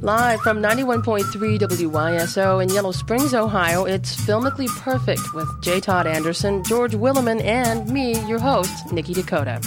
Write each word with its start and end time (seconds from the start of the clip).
Live 0.00 0.40
from 0.42 0.62
91.3 0.62 1.58
WYSO 1.58 2.62
in 2.62 2.68
Yellow 2.68 2.92
Springs, 2.92 3.34
Ohio, 3.34 3.84
it's 3.84 4.14
Filmically 4.14 4.68
Perfect 4.78 5.34
with 5.34 5.48
J. 5.60 5.80
Todd 5.80 6.06
Anderson, 6.06 6.62
George 6.62 6.92
Williman, 6.92 7.42
and 7.42 7.90
me, 7.90 8.16
your 8.28 8.38
host, 8.38 8.92
Nikki 8.92 9.12
Dakota. 9.12 9.60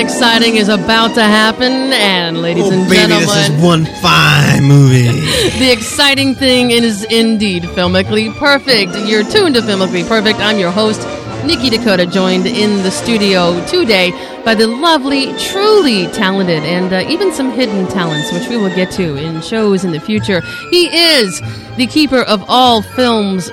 Exciting 0.00 0.56
is 0.56 0.68
about 0.68 1.14
to 1.14 1.22
happen, 1.22 1.92
and 1.92 2.40
ladies 2.40 2.64
Oh, 2.64 2.72
and 2.72 2.84
baby, 2.88 2.96
gentlemen, 2.96 3.28
this 3.28 3.48
is 3.50 3.62
one 3.62 3.84
fine 3.84 4.64
movie. 4.64 5.08
the 5.58 5.70
exciting 5.70 6.34
thing 6.34 6.70
is 6.70 7.04
indeed 7.04 7.64
filmically 7.64 8.34
perfect. 8.36 8.96
You're 9.06 9.22
tuned 9.24 9.54
to 9.56 9.60
Filmically 9.60 10.06
Perfect. 10.08 10.38
I'm 10.40 10.58
your 10.58 10.70
host, 10.70 11.00
Nikki 11.46 11.70
Dakota, 11.70 12.06
joined 12.06 12.46
in 12.46 12.82
the 12.82 12.90
studio 12.90 13.64
today 13.66 14.10
by 14.44 14.54
the 14.54 14.66
lovely, 14.66 15.36
truly 15.38 16.06
talented, 16.08 16.62
and 16.62 16.92
uh, 16.92 17.04
even 17.08 17.32
some 17.32 17.50
hidden 17.52 17.86
talents, 17.88 18.32
which 18.32 18.48
we 18.48 18.56
will 18.56 18.74
get 18.74 18.90
to 18.92 19.16
in 19.16 19.40
shows 19.42 19.84
in 19.84 19.92
the 19.92 20.00
future. 20.00 20.40
He 20.70 20.86
is 20.88 21.40
the 21.76 21.86
keeper 21.86 22.22
of 22.22 22.42
all 22.48 22.80
films. 22.82 23.50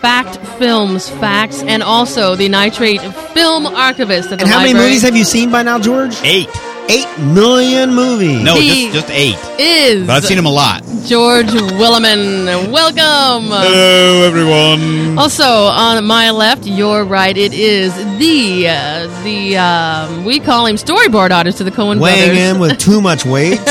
Fact 0.00 0.36
Films 0.58 1.08
Facts, 1.08 1.62
and 1.62 1.82
also 1.82 2.34
the 2.34 2.48
Nitrate 2.48 3.00
Film 3.34 3.66
Archivist 3.66 4.30
at 4.32 4.38
the 4.38 4.44
And 4.44 4.52
how 4.52 4.60
many 4.60 4.74
movies 4.74 5.02
have 5.02 5.16
you 5.16 5.24
seen 5.24 5.50
by 5.50 5.62
now, 5.62 5.78
George? 5.78 6.16
Eight. 6.22 6.48
Eight 6.88 7.08
million 7.18 7.94
movies. 7.94 8.42
No, 8.42 8.54
He- 8.54 8.90
just 8.92 9.08
just 9.08 9.10
eight. 9.10 9.36
is 9.58 10.06
But 10.06 10.12
I've 10.16 10.24
seen 10.24 10.38
him 10.38 10.46
a 10.46 10.50
lot. 10.52 10.84
George 11.04 11.46
Williman. 11.48 12.70
Welcome. 12.70 13.48
Hello, 13.50 14.22
everyone. 14.24 15.18
Also, 15.18 15.44
on 15.44 16.04
my 16.04 16.30
left, 16.30 16.64
your 16.64 17.04
right, 17.04 17.36
it 17.36 17.52
is 17.52 17.92
the 18.18 18.68
uh, 18.68 19.22
the 19.24 19.56
um, 19.56 20.24
we 20.24 20.38
call 20.38 20.66
him 20.66 20.76
storyboard 20.76 21.32
artist 21.32 21.58
to 21.58 21.64
the 21.64 21.72
Coen 21.72 21.98
Weighing 22.00 22.26
brothers. 22.26 22.38
in 22.38 22.58
with 22.60 22.78
too 22.78 23.00
much 23.00 23.24
weight. 23.24 23.58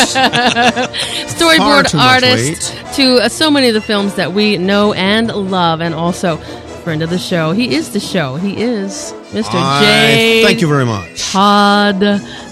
Storyboard 1.35 1.89
too 1.89 1.97
much 1.97 2.23
artist 2.23 2.73
to 2.95 3.17
uh, 3.23 3.29
so 3.29 3.49
many 3.49 3.67
of 3.69 3.73
the 3.73 3.81
films 3.81 4.15
that 4.15 4.33
we 4.33 4.57
know 4.57 4.91
and 4.93 5.27
love, 5.33 5.79
and 5.81 5.93
also 5.95 6.37
friend 6.83 7.01
of 7.01 7.09
the 7.09 7.17
show. 7.17 7.51
He 7.53 7.73
is 7.75 7.91
the 7.93 7.99
show. 7.99 8.35
He 8.35 8.61
is 8.61 9.13
Mr. 9.31 9.55
I 9.55 9.81
J. 9.83 10.43
Thank 10.43 10.61
you 10.61 10.67
very 10.67 10.85
much. 10.85 11.31
Todd 11.31 12.01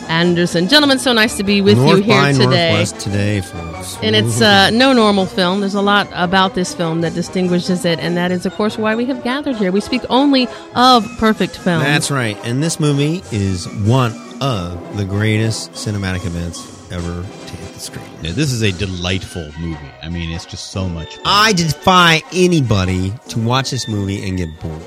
Anderson. 0.10 0.68
Gentlemen, 0.68 1.00
so 1.00 1.14
nice 1.14 1.38
to 1.38 1.44
be 1.44 1.62
with 1.62 1.78
North 1.78 1.98
you 1.98 2.04
here 2.04 2.22
by 2.22 2.32
today. 2.32 2.46
Northwest 2.46 3.00
today, 3.00 3.42
folks. 3.42 3.98
And 4.02 4.16
it's 4.16 4.42
uh, 4.42 4.70
no 4.72 4.94
normal 4.94 5.26
film. 5.26 5.60
There's 5.60 5.76
a 5.76 5.82
lot 5.82 6.08
about 6.14 6.56
this 6.56 6.74
film 6.74 7.02
that 7.02 7.14
distinguishes 7.14 7.86
it, 7.86 8.00
and 8.00 8.18
that 8.18 8.32
is, 8.32 8.46
of 8.46 8.54
course, 8.54 8.78
why 8.78 8.96
we 8.96 9.06
have 9.06 9.24
gathered 9.24 9.56
here. 9.56 9.72
We 9.72 9.82
speak 9.82 10.04
only 10.10 10.48
of 10.76 11.08
perfect 11.18 11.58
films. 11.58 11.84
That's 11.84 12.12
right. 12.12 12.38
And 12.46 12.62
this 12.62 12.80
movie 12.80 13.24
is 13.32 13.68
one 13.86 14.14
of 14.42 14.98
the 14.98 15.06
greatest 15.06 15.72
cinematic 15.72 16.26
events 16.26 16.92
ever 16.92 17.24
to 17.24 17.56
hit 17.56 17.74
the 17.74 17.80
screen. 17.80 18.06
Yeah, 18.22 18.32
this 18.32 18.52
is 18.52 18.62
a 18.62 18.72
delightful 18.72 19.50
movie. 19.60 19.80
I 20.02 20.10
mean, 20.10 20.32
it's 20.32 20.46
just 20.46 20.72
so 20.72 20.88
much. 20.88 21.16
fun. 21.16 21.24
I 21.26 21.54
defy 21.54 22.22
anybody 22.34 23.14
to 23.30 23.40
watch 23.40 23.72
this 23.72 23.88
movie 23.88 24.28
and 24.28 24.38
get 24.38 24.60
bored. 24.60 24.82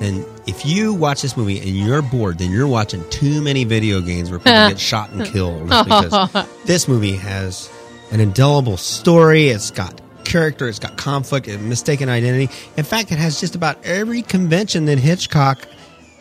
And 0.00 0.24
if 0.46 0.64
you 0.64 0.94
watch 0.94 1.20
this 1.20 1.36
movie 1.36 1.58
and 1.58 1.68
you're 1.68 2.00
bored, 2.00 2.38
then 2.38 2.50
you're 2.50 2.66
watching 2.66 3.08
too 3.10 3.42
many 3.42 3.64
video 3.64 4.00
games 4.00 4.30
where 4.30 4.38
people 4.38 4.52
get 4.68 4.80
shot 4.80 5.10
and 5.10 5.26
killed. 5.26 5.68
Because 5.68 6.46
this 6.64 6.88
movie 6.88 7.16
has 7.16 7.70
an 8.10 8.20
indelible 8.20 8.76
story. 8.76 9.48
It's 9.48 9.70
got 9.70 10.00
character. 10.24 10.68
It's 10.68 10.78
got 10.78 10.96
conflict 10.96 11.48
and 11.48 11.68
mistaken 11.68 12.08
identity. 12.08 12.52
In 12.76 12.84
fact, 12.84 13.12
it 13.12 13.18
has 13.18 13.40
just 13.40 13.54
about 13.54 13.84
every 13.84 14.22
convention 14.22 14.86
that 14.86 14.98
Hitchcock 14.98 15.66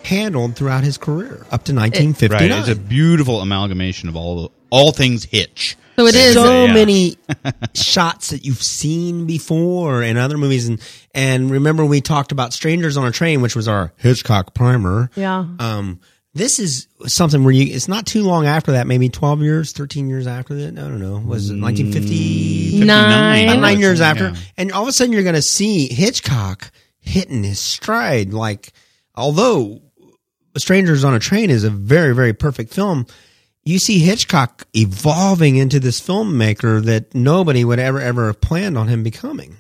handled 0.04 0.56
throughout 0.56 0.84
his 0.84 0.98
career 0.98 1.46
up 1.52 1.64
to 1.66 1.74
1959. 1.74 2.50
Right, 2.50 2.60
it's 2.60 2.70
a 2.70 2.76
beautiful 2.76 3.42
amalgamation 3.42 4.10
of 4.10 4.16
all 4.16 4.52
all 4.70 4.92
things 4.92 5.26
Hitch. 5.26 5.78
So 6.00 6.06
it 6.08 6.16
is. 6.16 6.34
so 6.34 6.66
Yeah. 6.66 6.74
many 6.74 7.18
shots 7.74 8.30
that 8.30 8.46
you've 8.46 8.64
seen 8.64 9.26
before 9.26 10.02
in 10.02 10.16
other 10.16 10.38
movies 10.38 10.68
and 10.70 10.80
and 11.14 11.52
remember 11.52 11.84
we 11.86 12.00
talked 12.00 12.32
about 12.32 12.54
strangers 12.54 12.96
on 12.96 13.06
a 13.06 13.12
train 13.12 13.42
which 13.42 13.54
was 13.56 13.68
our 13.68 13.92
hitchcock 13.98 14.54
primer 14.54 15.10
Yeah. 15.16 15.46
um 15.60 16.00
this 16.34 16.58
is 16.60 16.88
something 17.08 17.44
where 17.44 17.52
you 17.52 17.74
it's 17.76 17.90
not 17.90 18.06
too 18.06 18.24
long 18.24 18.46
after 18.46 18.72
that 18.74 18.88
maybe 18.88 19.10
12 19.10 19.42
years 19.42 19.74
13 19.74 20.08
years 20.08 20.26
after 20.26 20.54
that 20.56 20.68
i 20.78 20.88
don't 20.88 21.00
know 21.02 21.18
was 21.20 21.50
it 21.50 21.60
1950 21.60 22.86
Nine. 22.86 23.50
about 23.50 23.60
nine 23.60 23.80
years 23.80 24.00
Yeah. 24.00 24.10
after 24.10 24.34
and 24.58 24.72
all 24.72 24.84
of 24.84 24.88
a 24.88 24.94
sudden 24.94 25.12
you're 25.12 25.24
going 25.24 25.36
to 25.36 25.42
see 25.42 25.94
hitchcock 25.94 26.72
hitting 27.02 27.44
his 27.44 27.60
stride 27.60 28.34
like 28.34 28.72
although 29.16 29.82
strangers 30.58 31.04
on 31.04 31.14
a 31.14 31.20
train 31.20 31.50
is 31.50 31.64
a 31.66 31.70
very 31.70 32.16
very 32.16 32.32
perfect 32.34 32.74
film 32.74 33.06
you 33.64 33.80
see 33.80 34.00
Hitchcock 34.00 34.68
evolving 34.74 35.58
into 35.58 35.80
this 35.80 36.00
filmmaker 36.00 36.84
that 36.84 37.14
nobody 37.14 37.64
would 37.64 37.80
ever 37.80 38.00
ever 38.00 38.28
have 38.28 38.42
planned 38.42 38.78
on 38.78 38.88
him 38.88 39.04
becoming. 39.04 39.58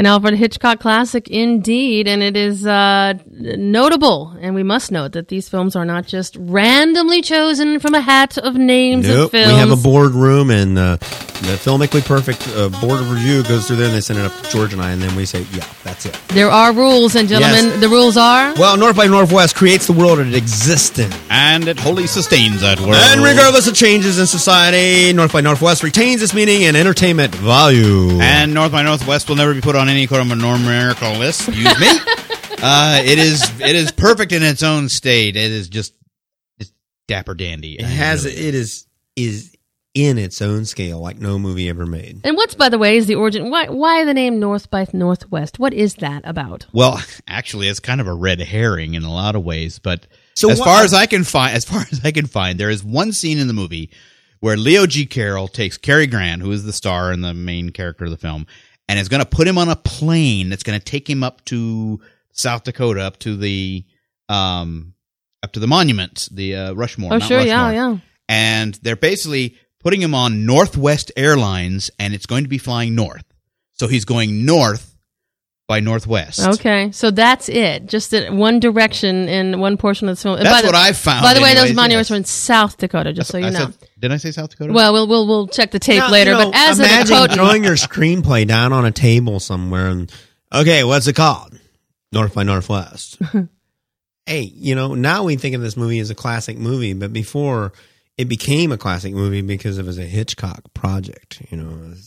An 0.00 0.06
Alfred 0.06 0.34
Hitchcock 0.34 0.78
classic 0.78 1.26
indeed, 1.28 2.06
and 2.06 2.22
it 2.22 2.36
is 2.36 2.64
uh, 2.64 3.14
notable, 3.26 4.36
and 4.40 4.54
we 4.54 4.62
must 4.62 4.92
note 4.92 5.10
that 5.12 5.26
these 5.26 5.48
films 5.48 5.74
are 5.74 5.84
not 5.84 6.06
just 6.06 6.36
randomly 6.38 7.20
chosen 7.20 7.80
from 7.80 7.94
a 7.94 8.00
hat 8.00 8.38
of 8.38 8.54
names 8.54 9.08
of 9.08 9.16
Nope, 9.16 9.32
we 9.32 9.40
have 9.40 9.72
a 9.72 9.76
boardroom, 9.76 10.50
and 10.50 10.78
uh, 10.78 10.98
the 11.42 11.56
Filmically 11.56 12.04
Perfect 12.04 12.46
uh, 12.48 12.68
board 12.80 13.00
of 13.00 13.10
review 13.10 13.42
goes 13.44 13.66
through 13.66 13.76
there, 13.76 13.86
and 13.86 13.94
they 13.94 14.00
send 14.00 14.18
it 14.18 14.24
up 14.24 14.32
to 14.42 14.50
George 14.50 14.72
and 14.72 14.82
I, 14.82 14.90
and 14.90 15.00
then 15.00 15.14
we 15.16 15.24
say, 15.24 15.46
"Yeah, 15.52 15.64
that's 15.84 16.04
it." 16.06 16.18
there 16.28 16.50
are 16.50 16.72
rules, 16.72 17.14
and 17.14 17.28
gentlemen, 17.28 17.66
Yes. 17.66 17.80
the 17.80 17.88
rules 17.88 18.16
are. 18.16 18.54
Well, 18.54 18.76
North 18.76 18.96
by 18.96 19.06
Northwest 19.06 19.54
creates 19.54 19.86
the 19.86 19.92
world 19.92 20.18
it 20.18 20.34
exists 20.34 20.98
in. 20.98 21.12
And 21.30 21.68
it 21.68 21.78
wholly 21.78 22.06
sustains 22.06 22.60
that 22.62 22.80
world. 22.80 22.94
And 22.96 23.22
regardless 23.22 23.66
of 23.66 23.74
changes 23.74 24.18
in 24.18 24.26
society, 24.26 25.12
North 25.12 25.32
by 25.32 25.40
Northwest 25.40 25.82
retains 25.82 26.22
its 26.22 26.34
meaning 26.34 26.64
and 26.64 26.76
entertainment 26.76 27.34
value. 27.34 28.18
And 28.20 28.52
North 28.54 28.72
by 28.72 28.82
Northwest 28.82 29.28
will 29.28 29.36
never 29.36 29.54
be 29.54 29.60
put 29.60 29.76
on 29.76 29.88
any 29.88 30.06
kind 30.06 30.30
of 30.30 30.38
a 30.38 30.40
numerical 30.40 31.12
list. 31.12 31.48
Excuse 31.48 31.80
me. 31.80 31.88
uh, 32.62 33.00
it 33.04 33.18
is 33.18 33.42
it 33.60 33.76
is 33.76 33.92
perfect 33.92 34.32
in 34.32 34.42
its 34.42 34.62
own 34.62 34.88
state. 34.88 35.36
It 35.36 35.52
is 35.52 35.68
just 35.68 35.94
it's 36.58 36.72
dapper 37.06 37.34
dandy. 37.34 37.74
it 37.78 37.84
has 37.84 38.24
it 38.24 38.54
is 38.54 38.86
is 39.16 39.54
in 39.98 40.16
its 40.18 40.40
own 40.40 40.64
scale 40.64 41.00
like 41.00 41.18
no 41.18 41.38
movie 41.38 41.68
ever 41.68 41.84
made. 41.86 42.20
And 42.24 42.36
what's, 42.36 42.54
by 42.54 42.68
the 42.68 42.78
way, 42.78 42.96
is 42.96 43.06
the 43.06 43.16
origin? 43.16 43.50
Why, 43.50 43.68
why 43.68 44.04
the 44.04 44.14
name 44.14 44.38
North 44.38 44.70
by 44.70 44.86
Northwest? 44.92 45.58
What 45.58 45.74
is 45.74 45.94
that 45.96 46.22
about? 46.24 46.66
Well, 46.72 47.00
actually, 47.26 47.68
it's 47.68 47.80
kind 47.80 48.00
of 48.00 48.06
a 48.06 48.14
red 48.14 48.40
herring 48.40 48.94
in 48.94 49.02
a 49.02 49.12
lot 49.12 49.34
of 49.34 49.42
ways. 49.44 49.78
But 49.78 50.06
So 50.34 50.50
as 50.50 50.58
what- 50.60 50.66
far 50.66 50.82
as 50.84 50.94
I 50.94 51.06
can 51.06 51.24
find, 51.24 51.56
as 51.56 51.64
far 51.64 51.80
as 51.92 52.00
I 52.04 52.12
can 52.12 52.26
find, 52.26 52.58
there 52.60 52.70
is 52.70 52.84
one 52.84 53.12
scene 53.12 53.38
in 53.38 53.48
the 53.48 53.52
movie 53.54 53.90
where 54.40 54.56
Leo 54.56 54.86
G. 54.86 55.04
Carroll 55.04 55.48
takes 55.48 55.76
Cary 55.76 56.06
Grant, 56.06 56.42
who 56.42 56.52
is 56.52 56.62
the 56.64 56.72
star 56.72 57.10
and 57.10 57.24
the 57.24 57.34
main 57.34 57.70
character 57.70 58.04
of 58.04 58.12
the 58.12 58.16
film, 58.16 58.46
and 58.88 58.98
is 58.98 59.08
going 59.08 59.22
to 59.22 59.28
put 59.28 59.48
him 59.48 59.58
on 59.58 59.68
a 59.68 59.74
plane 59.76 60.48
that's 60.48 60.62
going 60.62 60.78
to 60.78 60.84
take 60.84 61.10
him 61.10 61.24
up 61.24 61.44
to 61.46 62.00
South 62.32 62.62
Dakota, 62.62 63.02
up 63.02 63.18
to 63.20 63.36
the 63.36 63.84
um, 64.28 64.94
up 65.42 65.52
to 65.52 65.60
the 65.60 65.66
monument, 65.66 66.28
the 66.30 66.54
uh, 66.54 66.72
Rushmore. 66.74 67.08
Oh, 67.12 67.18
Mount 67.18 67.24
sure, 67.24 67.40
yeah, 67.40 67.70
yeah. 67.72 67.96
And 68.28 68.74
they're 68.82 68.94
basically 68.96 69.56
putting 69.80 70.00
him 70.02 70.14
on 70.14 70.46
Northwest 70.46 71.12
Airlines, 71.16 71.90
and 71.98 72.14
it's 72.14 72.26
going 72.26 72.44
to 72.44 72.48
be 72.48 72.58
flying 72.58 72.94
north. 72.94 73.24
So 73.74 73.86
he's 73.86 74.04
going 74.04 74.44
north 74.44 74.96
by 75.68 75.80
Northwest. 75.80 76.40
Okay, 76.40 76.90
so 76.92 77.10
that's 77.10 77.48
it. 77.50 77.86
Just 77.86 78.12
in 78.14 78.38
one 78.38 78.58
direction 78.58 79.28
in 79.28 79.60
one 79.60 79.76
portion 79.76 80.08
of 80.08 80.16
the 80.16 80.22
film. 80.22 80.38
That's 80.38 80.48
by 80.48 80.62
the- 80.62 80.68
what 80.68 80.74
I 80.74 80.92
found. 80.92 81.22
By 81.22 81.34
the 81.34 81.42
way, 81.42 81.50
those 81.50 81.64
anyways, 81.64 81.76
monuments 81.76 82.10
yes. 82.10 82.14
are 82.14 82.18
in 82.18 82.24
South 82.24 82.78
Dakota, 82.78 83.12
just 83.12 83.30
so 83.30 83.36
you 83.38 83.46
I 83.46 83.50
know. 83.50 83.58
said- 83.58 83.74
did 83.98 84.12
I 84.12 84.16
say 84.16 84.30
South 84.30 84.50
Dakota? 84.50 84.72
Well, 84.72 84.92
we'll 84.94 85.06
we'll 85.06 85.26
we'll 85.26 85.46
check 85.46 85.70
the 85.70 85.78
tape 85.78 85.98
Now, 85.98 86.10
later. 86.10 86.32
you 86.32 86.38
know, 86.38 86.50
but 86.50 86.58
as 86.58 86.80
a 86.80 86.84
imagine 86.84 87.16
Dakotan, 87.16 87.34
throwing 87.34 87.64
your 87.64 87.74
screenplay 87.74 88.46
down 88.46 88.72
on 88.72 88.86
a 88.86 88.90
table 88.90 89.40
somewhere 89.40 89.88
and 89.88 90.10
okay, 90.52 90.84
what's 90.84 91.06
it 91.06 91.14
called? 91.14 91.58
North 92.12 92.34
by 92.34 92.44
Northwest. 92.44 93.20
hey, 94.26 94.40
you 94.54 94.74
know, 94.74 94.94
now 94.94 95.24
we 95.24 95.36
think 95.36 95.54
of 95.54 95.60
this 95.60 95.76
movie 95.76 95.98
as 95.98 96.08
a 96.08 96.14
classic 96.14 96.56
movie, 96.56 96.94
but 96.94 97.12
before 97.12 97.74
it 98.18 98.26
became 98.26 98.72
a 98.72 98.76
classic 98.78 99.14
movie 99.14 99.40
because 99.42 99.78
it 99.78 99.86
was 99.86 99.98
a 99.98 100.04
Hitchcock 100.04 100.62
project. 100.74 101.40
You 101.50 101.56
know, 101.56 101.92
it 101.92 101.98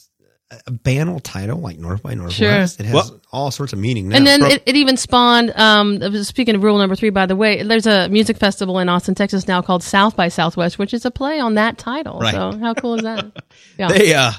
a 0.68 0.72
banal 0.72 1.20
title 1.20 1.60
like 1.60 1.78
North 1.80 2.04
by 2.04 2.14
Northwest. 2.14 2.80
It 2.80 2.86
has 2.86 2.94
Well- 2.94 3.22
all 3.32 3.52
sorts 3.52 3.72
of 3.72 3.80
meaning. 3.80 4.10
Now. 4.10 4.18
and 4.18 4.28
then 4.28 4.42
Bro- 4.42 4.50
it, 4.50 4.64
it 4.66 4.76
even 4.76 4.98
spawned. 4.98 5.52
Um, 5.58 6.24
speaking 6.24 6.56
of 6.56 6.64
rule 6.64 6.78
number 6.78 6.96
three, 6.96 7.10
by 7.10 7.26
the 7.26 7.36
way, 7.38 7.64
there's 7.64 7.88
a 7.88 8.10
music 8.10 8.36
festival 8.38 8.78
in 8.80 8.90
Austin, 8.90 9.16
Texas 9.16 9.48
now 9.48 9.62
called 9.62 9.82
South 9.84 10.16
by 10.18 10.28
Southwest, 10.28 10.78
which 10.78 10.94
is 10.94 11.06
a 11.06 11.12
play 11.12 11.40
on 11.40 11.54
that 11.54 11.78
title. 11.78 12.20
Right. 12.20 12.34
So 12.34 12.58
how 12.58 12.74
cool 12.74 12.96
is 12.96 13.04
that? 13.04 13.44
Yeah. 13.80 13.88
they, 13.88 14.14
uh, 14.14 14.32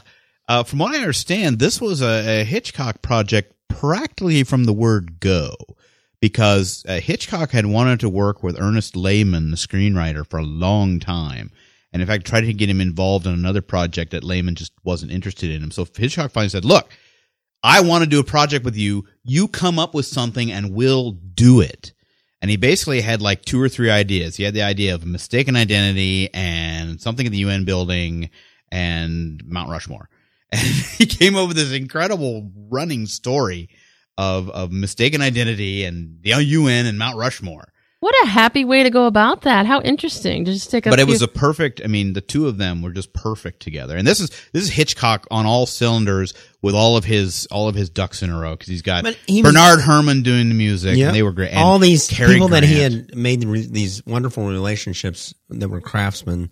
uh, 0.49 0.63
from 0.65 0.81
what 0.81 0.95
I 0.95 0.99
understand, 0.99 1.59
this 1.59 1.81
was 1.81 2.03
a, 2.03 2.43
a 2.43 2.45
Hitchcock 2.45 3.01
project 3.01 3.55
practically 3.69 4.45
from 4.45 4.65
the 4.65 4.73
word 4.75 5.19
go, 5.19 5.55
because 6.21 6.85
uh, 6.87 7.01
Hitchcock 7.01 7.51
had 7.53 7.65
wanted 7.67 8.01
to 8.01 8.09
work 8.11 8.43
with 8.43 8.61
Ernest 8.61 8.95
Lehman, 8.95 9.51
the 9.51 9.57
screenwriter, 9.57 10.29
for 10.29 10.39
a 10.39 10.45
long 10.45 11.01
time. 11.01 11.51
And 11.93 12.01
in 12.01 12.09
fact, 12.09 12.27
tried 12.27 12.43
to 12.43 12.53
get 12.55 12.71
him 12.71 12.81
involved 12.81 13.27
in 13.27 13.35
another 13.35 13.61
project 13.61 14.13
that 14.13 14.25
Lehman 14.25 14.55
just 14.55 14.73
wasn't 14.83 15.13
interested 15.13 15.51
in 15.51 15.63
him. 15.63 15.71
So 15.71 15.87
Hitchcock 15.95 16.31
finally 16.31 16.49
said, 16.49 16.65
Look, 16.65 16.91
I 17.63 17.81
want 17.81 18.03
to 18.03 18.11
do 18.11 18.19
a 18.21 18.25
project 18.25 18.65
with 18.65 18.77
you. 18.77 19.07
You 19.23 19.47
come 19.47 19.79
up 19.79 19.95
with 19.95 20.07
something 20.07 20.51
and 20.51 20.75
we'll 20.75 21.13
do 21.13 21.61
it. 21.61 21.93
And 22.41 22.51
he 22.51 22.57
basically 22.57 23.03
had 23.03 23.23
like 23.23 23.45
two 23.45 23.63
or 23.63 23.69
three 23.69 23.91
ideas. 23.91 24.37
He 24.37 24.43
had 24.43 24.55
the 24.55 24.63
idea 24.63 24.95
of 24.95 25.07
mistaken 25.07 25.55
identity 25.55 26.29
and 26.35 27.01
something 27.01 27.25
in 27.25 27.31
the 27.31 27.39
UN 27.39 27.65
building 27.65 28.31
and 28.71 29.41
Mount 29.47 29.71
Rushmore. 29.71 30.09
And 30.55 30.61
he 30.61 31.07
came 31.07 31.35
up 31.35 31.49
with 31.49 31.57
this 31.57 31.73
incredible 31.73 32.51
running 32.69 33.07
story 33.07 33.71
of, 34.19 34.51
of 34.51 34.71
mistaken 34.71 35.23
identity 35.23 35.85
and 35.85 36.19
the 36.21 36.35
UN 36.45 36.85
and 36.85 36.99
Mount 36.99 37.17
Rushmore. 37.17 37.72
What 38.03 38.15
a 38.25 38.27
happy 38.27 38.65
way 38.65 38.83
to 38.83 38.91
go 38.91 39.07
about 39.07 39.43
that. 39.43 39.65
How 39.65 39.81
interesting. 39.81 40.45
To 40.47 40.53
just 40.53 40.73
take 40.73 40.87
a 40.87 40.91
But 40.91 40.99
it 40.99 41.05
few- 41.05 41.13
was 41.13 41.23
a 41.23 41.29
perfect. 41.29 41.81
I 41.85 41.87
mean, 41.87 42.15
the 42.15 42.21
two 42.21 42.49
of 42.49 42.59
them 42.59 42.83
were 42.83 42.91
just 42.91 43.13
perfect 43.13 43.61
together. 43.61 43.97
And 43.97 44.05
this 44.05 44.19
is 44.19 44.29
this 44.53 44.65
is 44.65 44.71
Hitchcock 44.71 45.29
on 45.31 45.47
all 45.47 45.67
cylinders 45.67 46.35
with 46.63 46.75
all 46.75 46.97
of 46.97 47.05
his 47.05 47.47
all 47.53 47.69
of 47.69 47.77
his 47.77 47.91
ducks 47.91 48.21
in 48.25 48.31
a 48.31 48.37
row 48.37 48.51
because 48.57 48.67
he's 48.67 48.83
got 48.83 49.05
But 49.05 49.17
he 49.29 49.41
was- 49.41 49.53
Bernard 49.53 49.81
Herrmann 49.83 50.25
doing 50.25 50.49
the 50.49 50.55
music. 50.57 50.97
Yeah. 50.97 51.07
and 51.07 51.15
they 51.17 51.23
were 51.23 51.31
great. 51.31 51.51
And 51.51 51.61
All 51.61 51.79
these 51.79 52.09
Cary 52.09 52.33
people 52.35 52.49
that 52.49 52.65
he 52.65 52.81
had 52.81 53.15
made 53.15 53.45
re- 53.45 53.69
these 53.71 54.05
wonderful 54.05 54.49
relationships 54.49 55.33
that 55.51 55.69
were 55.69 55.81
craftsmen, 55.81 56.51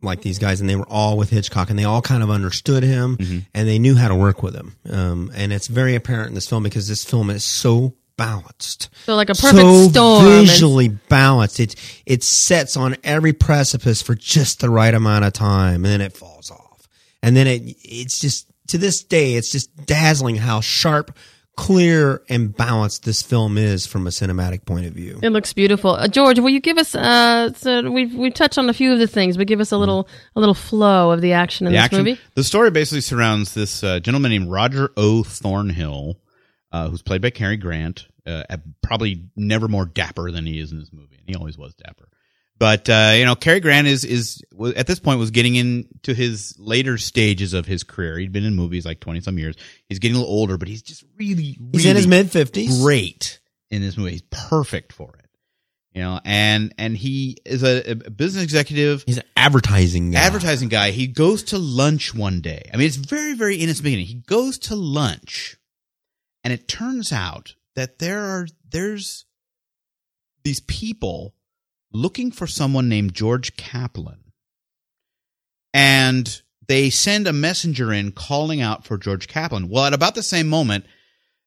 like 0.00 0.22
these 0.22 0.38
guys, 0.38 0.62
and 0.62 0.70
they 0.70 0.76
were 0.76 0.88
all 0.88 1.18
with 1.18 1.28
Hitchcock, 1.28 1.68
and 1.68 1.78
they 1.78 1.84
all 1.84 2.00
kind 2.00 2.22
of 2.22 2.30
understood 2.30 2.82
him, 2.84 3.18
Mm-hmm. 3.18 3.38
and 3.54 3.68
they 3.68 3.78
knew 3.78 3.96
how 3.96 4.08
to 4.08 4.14
work 4.14 4.42
with 4.42 4.54
him. 4.54 4.76
Um, 4.88 5.30
and 5.34 5.52
it's 5.52 5.66
very 5.66 5.94
apparent 5.94 6.28
in 6.28 6.34
this 6.34 6.48
film 6.48 6.62
because 6.62 6.88
this 6.88 7.04
film 7.04 7.28
is 7.28 7.44
so 7.44 7.94
balanced. 8.16 8.88
So 9.06 9.14
like 9.16 9.30
a 9.30 9.34
perfect 9.34 9.60
so 9.62 9.88
storm 9.88 10.24
and- 10.26 10.46
visually 10.46 10.88
balanced. 10.88 11.60
It 11.60 11.74
it 12.06 12.22
sets 12.22 12.76
on 12.76 12.96
every 13.04 13.32
precipice 13.32 14.02
for 14.02 14.14
just 14.14 14.60
the 14.60 14.70
right 14.70 14.94
amount 14.94 15.24
of 15.24 15.32
time, 15.32 15.84
and 15.84 15.86
then 15.86 16.00
it 16.00 16.12
falls 16.16 16.50
off. 16.50 16.88
And 17.22 17.36
then 17.36 17.46
it 17.46 17.62
it's 17.82 18.20
just 18.20 18.46
to 18.68 18.78
this 18.78 19.02
day, 19.02 19.34
it's 19.34 19.50
just 19.50 19.74
dazzling 19.86 20.36
how 20.36 20.60
sharp, 20.60 21.16
clear, 21.56 22.22
and 22.30 22.56
balanced 22.56 23.04
this 23.04 23.20
film 23.22 23.58
is 23.58 23.86
from 23.86 24.06
a 24.06 24.10
cinematic 24.10 24.64
point 24.64 24.86
of 24.86 24.92
view. 24.94 25.18
It 25.22 25.30
looks 25.30 25.52
beautiful. 25.52 25.90
Uh, 25.92 26.08
George, 26.08 26.38
will 26.38 26.48
you 26.50 26.60
give 26.60 26.78
us? 26.78 26.94
Uh, 26.94 27.52
so 27.54 27.90
we've 27.90 28.14
we've 28.14 28.32
touched 28.34 28.56
on 28.58 28.68
a 28.68 28.74
few 28.74 28.92
of 28.92 28.98
the 28.98 29.06
things, 29.06 29.36
but 29.36 29.46
give 29.46 29.60
us 29.60 29.70
a 29.72 29.76
little 29.76 30.08
a 30.34 30.40
little 30.40 30.54
flow 30.54 31.10
of 31.10 31.20
the 31.20 31.32
action 31.32 31.66
in 31.66 31.72
the 31.72 31.76
this 31.78 31.84
action. 31.84 31.98
movie. 31.98 32.20
The 32.34 32.44
story 32.44 32.70
basically 32.70 33.02
surrounds 33.02 33.54
this 33.54 33.82
uh, 33.84 34.00
gentleman 34.00 34.30
named 34.30 34.48
Roger 34.50 34.90
O. 34.96 35.22
Thornhill, 35.22 36.16
uh, 36.74 36.88
who's 36.88 37.02
played 37.02 37.22
by 37.22 37.30
Cary 37.30 37.56
Grant. 37.56 38.06
Uh, 38.26 38.42
probably 38.82 39.22
never 39.36 39.68
more 39.68 39.84
dapper 39.84 40.30
than 40.30 40.46
he 40.46 40.58
is 40.58 40.72
in 40.72 40.78
this 40.78 40.92
movie, 40.92 41.16
and 41.18 41.28
he 41.28 41.34
always 41.34 41.56
was 41.58 41.74
dapper. 41.74 42.08
But 42.58 42.88
uh, 42.88 43.12
you 43.16 43.24
know, 43.24 43.34
Cary 43.34 43.60
Grant 43.60 43.86
is 43.86 44.04
is 44.04 44.42
at 44.76 44.86
this 44.86 44.98
point 44.98 45.18
was 45.18 45.30
getting 45.30 45.56
into 45.56 46.14
his 46.14 46.54
later 46.58 46.96
stages 46.98 47.52
of 47.52 47.66
his 47.66 47.82
career. 47.84 48.16
He'd 48.18 48.32
been 48.32 48.44
in 48.44 48.54
movies 48.54 48.86
like 48.86 49.00
twenty 49.00 49.20
some 49.20 49.38
years. 49.38 49.56
He's 49.88 49.98
getting 49.98 50.16
a 50.16 50.20
little 50.20 50.32
older, 50.34 50.56
but 50.56 50.68
he's 50.68 50.82
just 50.82 51.04
really, 51.18 51.56
really 51.60 51.70
He's 51.72 51.86
in 51.86 51.96
his 51.96 52.06
mid 52.06 52.30
fifties. 52.30 52.80
great 52.82 53.40
in 53.70 53.82
this 53.82 53.96
movie. 53.96 54.12
He's 54.12 54.22
perfect 54.30 54.92
for 54.92 55.14
it. 55.18 55.26
You 55.92 56.02
know, 56.02 56.20
and 56.24 56.72
and 56.78 56.96
he 56.96 57.36
is 57.44 57.62
a, 57.62 57.90
a 57.90 57.94
business 57.94 58.42
executive 58.42 59.04
He's 59.06 59.18
an 59.18 59.24
advertising 59.36 60.12
guy. 60.12 60.20
advertising 60.20 60.68
guy. 60.68 60.90
He 60.92 61.06
goes 61.08 61.42
to 61.44 61.58
lunch 61.58 62.14
one 62.14 62.40
day. 62.40 62.70
I 62.72 62.76
mean, 62.78 62.86
it's 62.86 62.96
very, 62.96 63.34
very 63.34 63.60
in 63.62 63.68
its 63.68 63.80
beginning. 63.80 64.06
He 64.06 64.14
goes 64.14 64.58
to 64.60 64.74
lunch, 64.76 65.56
and 66.44 66.52
it 66.52 66.68
turns 66.68 67.10
out 67.12 67.54
that 67.74 67.98
there 67.98 68.20
are 68.20 68.46
there's 68.70 69.24
these 70.44 70.60
people 70.60 71.34
looking 71.92 72.30
for 72.30 72.46
someone 72.46 72.88
named 72.88 73.14
George 73.14 73.56
Kaplan, 73.56 74.32
and 75.72 76.42
they 76.66 76.90
send 76.90 77.26
a 77.26 77.32
messenger 77.32 77.92
in 77.92 78.12
calling 78.12 78.60
out 78.60 78.84
for 78.84 78.96
George 78.96 79.28
Kaplan. 79.28 79.68
Well, 79.68 79.84
at 79.84 79.94
about 79.94 80.14
the 80.14 80.22
same 80.22 80.48
moment. 80.48 80.86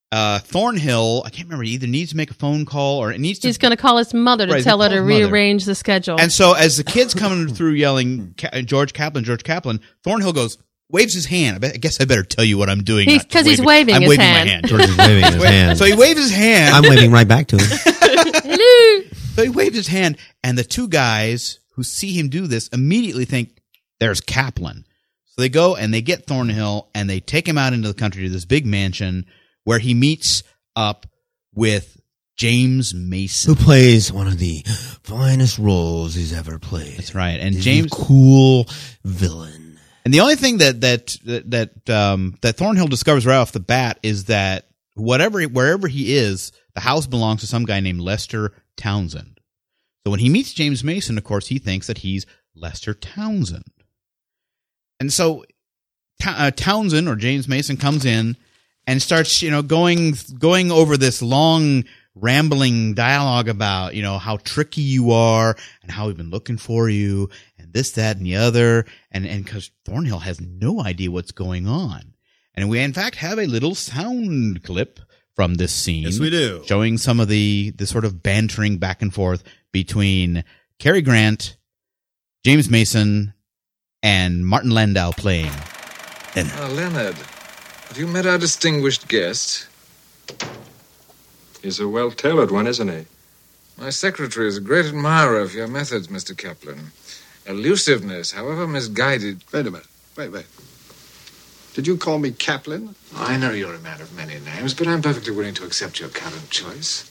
Uh, 0.10 0.40
Thornhill, 0.40 1.24
I 1.26 1.30
can't 1.30 1.48
remember. 1.50 1.66
He 1.66 1.72
either 1.72 1.86
needs 1.86 2.12
to 2.12 2.18
make 2.18 2.32
a 2.32 2.34
phone 2.34 2.64
call 2.64 3.00
or 3.00 3.12
it 3.12 3.20
needs 3.20 3.40
to 3.40 3.50
He's 3.50 3.58
going 3.58 3.72
to 3.72 3.76
call 3.78 3.98
his 3.98 4.14
mother 4.14 4.48
to 4.48 4.54
Right, 4.54 4.64
tell 4.64 4.82
her 4.82 4.88
to 4.88 4.96
his 4.96 5.02
mother. 5.04 5.26
rearrange 5.26 5.66
the 5.66 5.76
schedule. 5.76 6.18
and 6.18 6.32
so, 6.32 6.54
as 6.54 6.78
the 6.78 6.86
kid's 6.86 7.14
coming 7.14 7.48
through 7.54 7.72
yelling 7.72 8.34
George 8.64 8.94
Kaplan, 8.94 9.26
George 9.26 9.44
Kaplan, 9.44 9.82
Thornhill 10.06 10.32
goes, 10.32 10.58
waves 10.89 11.13
his 11.13 11.25
hand. 11.25 11.56
I, 11.56 11.60
bet, 11.60 11.74
I 11.74 11.78
guess 11.78 12.00
I 12.01 12.06
better 12.06 12.24
tell 12.24 12.44
you 12.45 12.57
what 12.57 12.69
I'm 12.69 12.84
doing. 12.84 13.07
He's- 13.10 13.24
not 13.24 13.30
to 13.30 13.38
'cause 13.38 13.45
he's 13.45 13.60
wave 13.62 13.88
it. 13.89 13.92
waving 13.92 13.95
I'm 13.95 14.01
his 14.04 14.10
waving 14.10 14.22
hand. 14.25 14.48
my 14.48 14.51
hand. 14.51 14.68
George 14.68 14.81
is 14.84 14.98
waving 14.98 15.34
his 15.34 15.44
hand. 15.44 15.78
So 15.78 15.86
he 15.86 15.94
waves 15.95 16.19
his 16.19 16.31
hand. 16.31 16.75
I'm 16.75 16.84
waving 16.89 17.12
right 17.12 17.28
back 17.28 17.48
to 17.48 17.57
him. 17.57 17.68
Hello. 17.69 19.01
so 19.36 19.44
he 19.44 19.50
waves 19.50 19.75
his 19.75 19.88
hand, 19.88 20.18
and 20.44 20.57
the 20.57 20.63
two 20.63 20.88
guys 20.88 21.60
who 21.75 21.84
see 21.84 22.13
him 22.13 22.30
do 22.30 22.48
this 22.48 22.68
immediately 22.69 23.25
think 23.25 23.60
there's 24.00 24.22
Kaplan. 24.22 24.86
So 25.25 25.42
they 25.42 25.50
go 25.50 25.75
and 25.75 25.94
they 25.94 26.01
get 26.01 26.25
Thornhill 26.25 26.90
and 26.95 27.10
they 27.10 27.19
take 27.19 27.48
him 27.48 27.57
out 27.57 27.74
into 27.74 27.88
the 27.88 27.94
country 27.94 28.24
to 28.24 28.30
this 28.30 28.45
big 28.45 28.66
mansion 28.66 29.25
where 29.66 29.78
he 29.80 29.94
meets 29.94 30.42
up 30.75 31.06
with 31.54 32.00
James 32.38 32.94
Mason. 32.95 33.54
Who 33.56 33.63
plays 33.63 34.12
one 34.12 34.25
of 34.28 34.40
the 34.40 34.63
finest 35.04 35.60
roles 35.60 36.16
he's 36.16 36.33
ever 36.33 36.57
played. 36.57 36.98
That's 36.98 37.13
right. 37.13 37.40
And 37.40 37.54
He's 37.54 37.62
a 37.62 37.63
James 37.63 37.92
cool 37.92 38.68
villain. 39.04 39.67
And 40.07 40.13
the 40.13 40.21
only 40.21 40.36
thing 40.36 40.59
that 40.59 40.80
that 40.80 41.18
that 41.25 41.51
that, 41.51 41.89
um, 41.89 42.38
that 42.39 42.56
Thornhill 42.56 42.88
discovers 42.88 43.25
right 43.25 43.36
off 43.36 43.51
the 43.51 43.59
bat 43.59 44.00
is 44.01 44.24
that 44.25 44.69
whatever 44.94 45.42
wherever 45.44 45.86
he 45.89 46.15
is, 46.15 46.54
the 46.75 46.80
house 46.80 47.06
belongs 47.06 47.42
to 47.42 47.48
some 47.48 47.65
guy 47.65 47.81
named 47.81 48.00
Lester 48.00 48.54
Townsend. 48.77 49.42
So 50.06 50.12
when 50.12 50.21
he 50.21 50.30
meets 50.30 50.54
James 50.54 50.81
Mason, 50.81 51.18
of 51.18 51.25
course, 51.25 51.48
he 51.48 51.59
thinks 51.59 51.88
that 51.88 51.98
he's 51.98 52.25
Lester 52.56 52.94
Townsend. 52.94 53.65
And 55.01 55.12
so 55.12 55.44
uh, 56.25 56.51
Townsend 56.51 57.09
or 57.09 57.18
James 57.18 57.50
Mason 57.50 57.75
comes 57.75 58.06
in 58.06 58.38
and 58.86 59.01
starts, 59.01 59.42
you 59.42 59.51
know, 59.51 59.62
going 59.62 60.15
going 60.39 60.71
over 60.71 60.95
this 60.95 61.21
long 61.21 61.83
rambling 62.15 62.94
dialogue 62.94 63.50
about, 63.50 63.94
you 63.94 64.04
know, 64.04 64.19
how 64.19 64.38
tricky 64.38 64.83
you 64.83 65.12
are 65.12 65.57
and 65.81 65.92
how 65.92 66.07
we've 66.07 66.15
been 66.15 66.30
looking 66.30 66.57
for 66.57 66.88
you 66.89 67.30
this, 67.78 67.92
that, 67.92 68.18
and 68.18 68.26
the 68.26 68.36
other. 68.36 68.86
And 69.12 69.26
and 69.26 69.46
because 69.46 69.72
Thornhill 69.86 70.20
has 70.20 70.42
no 70.42 70.82
idea 70.82 71.12
what's 71.12 71.32
going 71.32 71.68
on. 71.68 72.14
And 72.54 72.70
we 72.70 72.80
in 72.80 72.94
fact 72.94 73.18
have 73.18 73.38
a 73.38 73.46
little 73.46 73.76
sound 73.76 74.64
clip 74.64 75.00
from 75.36 75.56
this 75.56 75.72
scene. 75.72 76.04
Yes, 76.04 76.19
we 76.19 76.31
do. 76.31 76.64
Showing 76.66 76.98
some 76.98 77.19
of 77.19 77.28
the 77.28 77.72
the 77.76 77.86
sort 77.86 78.04
of 78.06 78.24
bantering 78.24 78.80
back 78.80 79.02
and 79.02 79.14
forth 79.14 79.44
between 79.72 80.44
Cary 80.80 81.02
Grant, 81.02 81.56
James 82.44 82.69
Mason, 82.69 83.34
and 84.02 84.46
Martin 84.46 84.72
Landau 84.72 85.12
playing. 85.12 85.52
Ah, 86.36 86.69
Leonard, 86.72 87.16
have 87.88 87.98
you 87.98 88.07
met 88.07 88.26
our 88.26 88.38
distinguished 88.38 89.07
guest? 89.07 89.68
He's 91.62 91.80
a 91.80 91.88
well 91.88 92.12
tailored 92.12 92.52
one, 92.52 92.68
isn't 92.68 92.90
he? 92.90 93.06
My 93.78 93.92
secretary 93.92 94.48
is 94.48 94.57
a 94.57 94.62
great 94.62 94.88
admirer 94.88 95.40
of 95.40 95.54
your 95.54 95.68
methods, 95.68 96.07
Mr. 96.07 96.36
Kaplan. 96.36 96.92
Elusiveness, 97.47 98.31
however 98.31 98.68
misguided. 98.68 99.44
Wait 99.54 99.66
a 99.68 99.71
minute. 99.71 99.87
Wait, 100.18 100.30
wait. 100.30 100.45
Did 101.73 101.87
you 101.87 101.95
call 101.95 102.19
me 102.19 102.31
Kaplan? 102.31 102.95
I 103.16 103.37
know 103.37 103.51
you're 103.51 103.75
a 103.75 103.80
man 103.80 104.01
of 104.01 104.13
many 104.16 104.39
names, 104.39 104.73
but 104.73 104.87
I'm 104.87 105.01
perfectly 105.01 105.33
willing 105.33 105.54
to 105.56 105.63
accept 105.63 105.99
your 105.99 106.09
current 106.09 106.49
choice. 106.49 107.09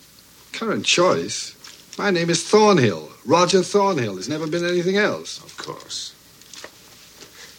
Current 0.53 0.85
choice? 0.85 1.55
My 1.99 2.11
name 2.11 2.29
is 2.29 2.43
Thornhill. 2.43 3.11
Roger 3.25 3.63
Thornhill. 3.63 4.15
There's 4.15 4.29
never 4.29 4.47
been 4.47 4.67
anything 4.67 4.97
else. 4.97 5.43
Of 5.43 5.57
course. 5.57 6.13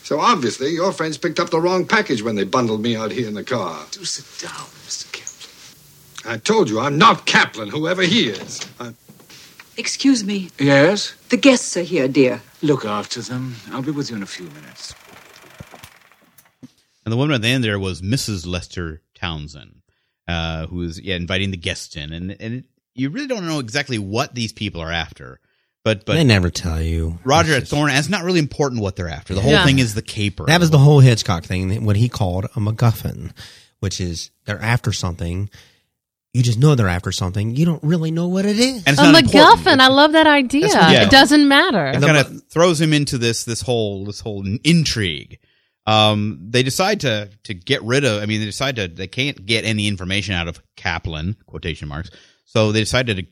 So 0.03 0.19
obviously, 0.19 0.69
your 0.69 0.91
friends 0.91 1.17
picked 1.17 1.39
up 1.39 1.49
the 1.49 1.59
wrong 1.59 1.85
package 1.85 2.21
when 2.21 2.35
they 2.35 2.43
bundled 2.43 2.81
me 2.81 2.95
out 2.95 3.11
here 3.11 3.27
in 3.27 3.33
the 3.33 3.43
car. 3.43 3.85
Do 3.91 4.05
sit 4.05 4.47
down, 4.47 4.67
Mr. 4.85 5.11
Kaplan. 5.11 6.33
I 6.33 6.37
told 6.37 6.69
you, 6.69 6.79
I'm 6.79 6.97
not 6.97 7.25
Kaplan, 7.25 7.69
whoever 7.69 8.03
he 8.03 8.29
is. 8.29 8.61
I, 8.79 8.93
Excuse 9.77 10.23
me. 10.23 10.49
Yes? 10.59 11.13
The 11.29 11.37
guests 11.37 11.77
are 11.77 11.81
here, 11.83 12.07
dear. 12.07 12.41
Look 12.61 12.83
after 12.85 13.21
them. 13.21 13.55
I'll 13.71 13.81
be 13.83 13.91
with 13.91 14.09
you 14.09 14.15
in 14.15 14.23
a 14.23 14.27
few 14.27 14.47
minutes. 14.47 14.95
And 17.05 17.11
the 17.13 17.17
woman 17.17 17.35
at 17.35 17.41
the 17.41 17.47
end 17.47 17.63
there 17.63 17.79
was 17.79 18.01
Mrs. 18.01 18.45
Lester 18.45 19.01
Townsend, 19.15 19.81
uh, 20.27 20.67
who 20.67 20.77
was 20.77 20.99
yeah 20.99 21.15
inviting 21.15 21.51
the 21.51 21.57
guests 21.57 21.95
in, 21.95 22.11
and 22.11 22.35
and 22.39 22.53
it, 22.55 22.65
you 22.95 23.09
really 23.09 23.27
don't 23.27 23.47
know 23.47 23.59
exactly 23.59 23.97
what 23.97 24.35
these 24.35 24.51
people 24.51 24.81
are 24.81 24.91
after, 24.91 25.39
but 25.85 26.05
but 26.05 26.15
they 26.15 26.25
never 26.25 26.49
tell 26.49 26.81
you. 26.81 27.19
Roger 27.23 27.53
at 27.53 27.67
Thorn, 27.67 27.91
it's 27.91 28.09
not 28.09 28.23
really 28.25 28.39
important 28.39 28.81
what 28.81 28.97
they're 28.97 29.07
after. 29.07 29.33
The 29.35 29.41
whole 29.41 29.53
Yeah. 29.53 29.63
thing 29.65 29.79
is 29.79 29.93
the 29.93 30.01
caper. 30.01 30.45
That 30.47 30.59
was 30.59 30.69
the 30.71 30.79
whole 30.79 30.99
Hitchcock 30.99 31.45
thing, 31.45 31.85
what 31.85 31.95
he 31.95 32.09
called 32.09 32.45
a 32.45 32.59
MacGuffin, 32.59 33.31
which 33.79 34.01
is 34.01 34.31
they're 34.45 34.61
after 34.61 34.91
something. 34.91 35.49
You 36.37 36.43
just 36.43 36.59
know 36.59 36.75
they're 36.75 36.87
after 36.87 37.11
something. 37.11 37.55
You 37.55 37.65
don't 37.65 37.83
really 37.83 38.11
know 38.11 38.27
what 38.27 38.45
it 38.45 38.59
is. 38.59 38.83
and 38.85 38.93
it's 38.93 38.99
A 38.99 39.11
not 39.11 39.23
important. 39.23 39.59
MacGuffin. 39.65 39.79
I 39.79 39.87
love 39.87 40.11
that 40.11 40.27
idea. 40.27 40.67
That's 40.67 40.93
yeah. 40.93 41.03
It 41.03 41.09
doesn't 41.09 41.47
matter. 41.47 41.87
It 41.87 42.01
kind 42.01 42.17
of 42.17 42.43
throws 42.49 42.79
him 42.79 42.93
into 42.93 43.17
this 43.17 43.43
this 43.43 43.61
whole 43.61 44.05
this 44.05 44.19
whole 44.19 44.45
intrigue 44.63 45.39
Um, 45.87 46.37
they 46.49 46.63
decide 46.63 46.99
to 47.01 47.29
to 47.45 47.53
get 47.53 47.81
rid 47.83 48.03
of. 48.05 48.21
I 48.21 48.25
mean, 48.27 48.39
they 48.39 48.45
decide 48.45 48.75
to 48.75 48.87
they 48.87 49.07
can't 49.07 49.45
get 49.45 49.65
any 49.65 49.87
information 49.87 50.35
out 50.35 50.47
of 50.47 50.61
Kaplan 50.75 51.37
quotation 51.47 51.87
marks. 51.87 52.09
So 52.45 52.71
they 52.71 52.81
decided 52.81 53.17
to 53.17 53.25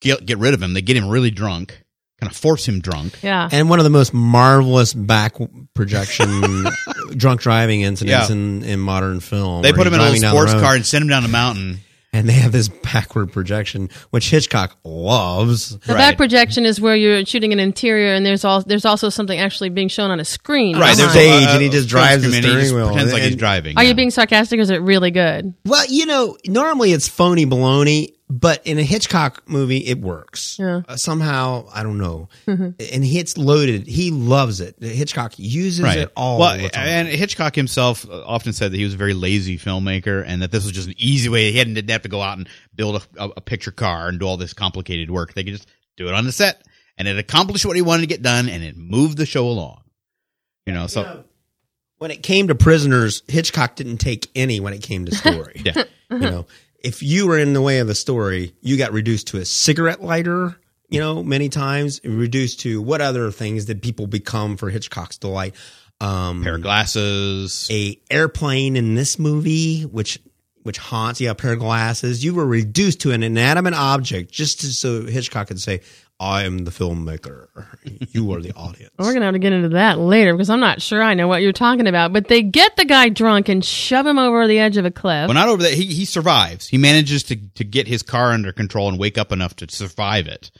get 0.00 0.26
get 0.26 0.38
rid 0.38 0.54
of 0.54 0.62
him. 0.62 0.74
They 0.74 0.82
get 0.82 0.96
him 0.96 1.08
really 1.08 1.30
drunk, 1.30 1.82
kind 2.20 2.30
of 2.32 2.36
force 2.36 2.66
him 2.66 2.80
drunk. 2.80 3.18
Yeah. 3.22 3.48
And 3.52 3.70
one 3.70 3.78
of 3.80 3.84
the 3.84 3.90
most 3.90 4.12
marvelous 4.12 4.92
back 4.92 5.36
projection 5.74 6.28
drunk 7.16 7.40
driving 7.42 7.82
incidents 7.82 8.28
Yeah. 8.28 8.34
in, 8.34 8.62
in 8.64 8.80
modern 8.80 9.20
film. 9.20 9.62
They 9.62 9.72
put 9.72 9.86
him 9.86 9.94
in 9.94 10.00
a 10.00 10.02
driving 10.04 10.20
little 10.22 10.36
down 10.36 10.44
the 10.44 10.50
sports 10.50 10.62
car 10.64 10.74
and 10.74 10.84
send 10.86 11.02
him 11.02 11.08
down 11.08 11.22
the 11.22 11.28
mountain. 11.28 11.80
And 12.14 12.28
they 12.28 12.34
have 12.34 12.52
this 12.52 12.68
backward 12.68 13.32
projection, 13.32 13.90
which 14.10 14.30
Hitchcock 14.30 14.76
loves. 14.84 15.76
The 15.80 15.92
Right. 15.94 15.98
back 16.10 16.16
projection 16.16 16.64
is 16.64 16.80
where 16.80 16.94
you're 16.94 17.26
shooting 17.26 17.52
an 17.52 17.58
interior, 17.58 18.14
and 18.14 18.24
there's 18.24 18.44
all 18.44 18.62
there's 18.62 18.84
also 18.84 19.08
something 19.08 19.38
actually 19.38 19.68
being 19.68 19.88
shown 19.88 20.12
on 20.12 20.20
a 20.20 20.24
screen. 20.24 20.78
Right, 20.78 20.96
behind. 20.96 20.98
there's 21.00 21.08
uh-huh. 21.08 21.38
Stage, 21.38 21.48
a- 21.48 21.50
and 21.50 21.62
he 21.62 21.68
just 21.68 21.88
drives 21.88 22.22
the 22.22 22.28
screen 22.28 22.36
and 22.36 22.44
he 22.44 22.50
steering 22.50 22.64
just 22.64 22.74
wheel. 22.74 22.86
Pretends 22.88 23.12
like 23.12 23.22
he's 23.22 23.36
driving. 23.36 23.76
Are 23.76 23.82
yeah. 23.82 23.88
you 23.90 23.94
being 23.96 24.10
sarcastic, 24.10 24.58
or 24.58 24.62
is 24.62 24.70
it 24.70 24.80
really 24.80 25.10
good? 25.10 25.54
Well, 25.66 25.84
you 25.88 26.06
know, 26.06 26.36
normally 26.46 26.92
it's 26.92 27.08
phony 27.08 27.46
baloney, 27.46 28.13
but 28.28 28.66
in 28.66 28.78
a 28.78 28.82
Hitchcock 28.82 29.42
movie, 29.46 29.78
it 29.78 30.00
works. 30.00 30.58
Yeah. 30.58 30.82
Uh, 30.88 30.96
somehow, 30.96 31.66
I 31.72 31.82
don't 31.82 31.98
know. 31.98 32.28
And 32.46 32.76
it's 32.78 33.36
loaded. 33.36 33.86
He 33.86 34.10
loves 34.10 34.60
it. 34.60 34.82
Hitchcock 34.82 35.34
uses 35.36 35.84
it 35.94 36.10
all 36.16 36.38
well, 36.38 36.56
the 36.56 36.70
time. 36.70 36.86
and 36.86 37.08
Hitchcock 37.08 37.54
himself 37.54 38.08
uh, 38.08 38.24
often 38.24 38.54
said 38.54 38.72
that 38.72 38.78
he 38.78 38.84
was 38.84 38.94
a 38.94 38.96
very 38.96 39.12
lazy 39.12 39.58
filmmaker, 39.58 40.24
and 40.26 40.40
that 40.42 40.50
this 40.50 40.64
was 40.64 40.72
just 40.72 40.88
an 40.88 40.94
easy 40.96 41.28
way. 41.28 41.52
He 41.52 41.62
didn't 41.62 41.90
have 41.90 42.02
to 42.02 42.08
go 42.08 42.22
out 42.22 42.38
and 42.38 42.48
build 42.74 42.96
a, 42.96 43.22
a, 43.22 43.28
a 43.36 43.40
picture 43.42 43.72
car 43.72 44.08
and 44.08 44.18
do 44.18 44.26
all 44.26 44.38
this 44.38 44.54
complicated 44.54 45.10
work. 45.10 45.34
They 45.34 45.44
could 45.44 45.54
just 45.54 45.68
do 45.96 46.08
it 46.08 46.14
on 46.14 46.24
the 46.24 46.32
set, 46.32 46.62
and 46.96 47.06
it 47.06 47.18
accomplished 47.18 47.66
what 47.66 47.76
he 47.76 47.82
wanted 47.82 48.02
to 48.02 48.08
get 48.08 48.22
done, 48.22 48.48
and 48.48 48.64
it 48.64 48.76
moved 48.76 49.18
the 49.18 49.26
show 49.26 49.46
along. 49.46 49.82
You 50.64 50.72
know, 50.72 50.86
so 50.86 51.24
when 51.98 52.10
it 52.10 52.22
came 52.22 52.48
to 52.48 52.54
prisoners, 52.54 53.22
Hitchcock 53.28 53.76
didn't 53.76 53.98
take 53.98 54.30
any 54.34 54.60
when 54.60 54.72
it 54.72 54.82
came 54.82 55.04
to 55.04 55.14
story. 55.14 55.60
yeah, 55.64 55.84
you 56.10 56.18
know, 56.18 56.46
if 56.84 57.02
you 57.02 57.26
were 57.26 57.38
in 57.38 57.54
the 57.54 57.62
way 57.62 57.78
of 57.78 57.86
the 57.86 57.94
story, 57.94 58.54
you 58.60 58.76
got 58.76 58.92
reduced 58.92 59.28
to 59.28 59.38
a 59.38 59.44
cigarette 59.44 60.02
lighter. 60.02 60.56
You 60.90 61.00
know, 61.00 61.24
many 61.24 61.48
times 61.48 61.98
reduced 62.04 62.60
to 62.60 62.80
what 62.80 63.00
other 63.00 63.30
things 63.32 63.64
did 63.64 63.82
people 63.82 64.06
become 64.06 64.56
for 64.58 64.68
Hitchcock's 64.68 65.16
delight? 65.16 65.54
Um, 66.00 66.42
pair 66.42 66.56
of 66.56 66.62
glasses. 66.62 67.66
a 67.70 67.98
airplane 68.10 68.76
in 68.76 68.94
this 68.94 69.18
movie, 69.18 69.82
which 69.82 70.20
which 70.64 70.78
haunts 70.78 71.20
yeah, 71.20 71.30
a 71.30 71.34
pair 71.34 71.52
of 71.52 71.60
glasses. 71.60 72.24
You 72.24 72.34
were 72.34 72.46
reduced 72.46 73.00
to 73.02 73.12
an 73.12 73.22
inanimate 73.22 73.74
object 73.74 74.32
just 74.32 74.60
to, 74.60 74.66
so 74.66 75.06
Hitchcock 75.06 75.48
could 75.48 75.60
say, 75.60 75.82
"I 76.18 76.44
am 76.44 76.64
the 76.64 76.70
filmmaker. 76.70 77.48
You 78.12 78.32
are 78.32 78.40
the 78.40 78.52
audience." 78.52 78.90
We're 78.98 79.12
gonna 79.12 79.26
have 79.26 79.34
to 79.34 79.38
get 79.38 79.52
into 79.52 79.68
that 79.70 79.98
later 79.98 80.32
because 80.32 80.50
I'm 80.50 80.60
not 80.60 80.80
sure 80.80 81.02
I 81.02 81.14
know 81.14 81.28
what 81.28 81.42
you're 81.42 81.52
talking 81.52 81.86
about. 81.86 82.12
But 82.12 82.28
they 82.28 82.42
get 82.42 82.76
the 82.76 82.86
guy 82.86 83.10
drunk 83.10 83.48
and 83.48 83.64
shove 83.64 84.06
him 84.06 84.18
over 84.18 84.48
the 84.48 84.58
edge 84.58 84.78
of 84.78 84.86
a 84.86 84.90
cliff. 84.90 85.28
Well, 85.28 85.34
not 85.34 85.48
over 85.48 85.62
that. 85.62 85.74
He 85.74 85.84
he 85.84 86.06
survives. 86.06 86.66
He 86.66 86.78
manages 86.78 87.22
to 87.24 87.36
to 87.36 87.64
get 87.64 87.86
his 87.86 88.02
car 88.02 88.32
under 88.32 88.50
control 88.50 88.88
and 88.88 88.98
wake 88.98 89.18
up 89.18 89.32
enough 89.32 89.54
to 89.56 89.70
survive 89.70 90.26
it. 90.26 90.50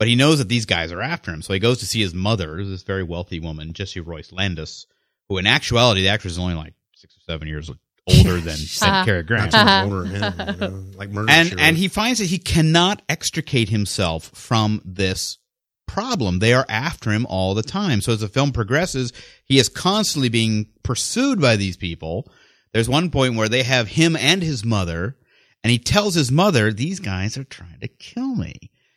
But 0.00 0.08
he 0.08 0.16
knows 0.16 0.38
that 0.38 0.48
these 0.48 0.66
guys 0.66 0.90
are 0.90 1.00
after 1.00 1.32
him, 1.32 1.42
so 1.42 1.52
he 1.52 1.60
goes 1.60 1.78
to 1.78 1.86
see 1.86 2.00
his 2.00 2.12
mother, 2.12 2.64
this 2.64 2.82
very 2.82 3.04
wealthy 3.04 3.38
woman, 3.38 3.72
Jessie 3.72 4.00
Royce 4.00 4.32
Landis, 4.32 4.86
who 5.28 5.38
in 5.38 5.46
actuality 5.46 6.02
the 6.02 6.08
actress 6.08 6.32
is 6.32 6.38
only 6.40 6.54
like 6.54 6.74
six 6.96 7.16
or 7.16 7.20
seven 7.20 7.46
years 7.46 7.70
older 8.06 8.36
than, 8.40 8.56
than 8.80 9.04
Cary 9.04 9.22
Grant. 9.22 9.54
Older 9.54 10.02
than 10.08 10.32
him, 10.32 10.54
you 10.54 10.60
know, 10.60 10.84
like 10.96 11.10
murder. 11.10 11.30
and 11.30 11.48
She 11.48 11.54
and 11.58 11.76
he 11.76 11.88
finds 11.88 12.18
that 12.18 12.26
he 12.26 12.38
cannot 12.38 13.02
extricate 13.08 13.68
himself 13.68 14.30
from 14.34 14.82
this 14.84 15.38
problem. 15.86 16.38
They 16.38 16.52
are 16.54 16.66
after 16.68 17.10
him 17.10 17.26
all 17.26 17.54
the 17.54 17.62
time. 17.62 18.00
So 18.00 18.12
as 18.12 18.20
the 18.20 18.28
film 18.28 18.52
progresses, 18.52 19.12
he 19.44 19.58
is 19.58 19.68
constantly 19.68 20.28
being 20.28 20.66
pursued 20.82 21.40
by 21.40 21.56
these 21.56 21.76
people. 21.76 22.30
There's 22.72 22.88
one 22.88 23.10
point 23.10 23.36
where 23.36 23.48
they 23.48 23.62
have 23.62 23.88
him 23.88 24.16
and 24.16 24.42
his 24.42 24.64
mother, 24.64 25.16
and 25.62 25.70
he 25.70 25.78
tells 25.78 26.14
his 26.14 26.30
mother, 26.32 26.72
"These 26.72 27.00
guys 27.00 27.36
are 27.38 27.44
trying 27.44 27.80
to 27.80 27.88
kill 27.88 28.34
me." 28.34 28.54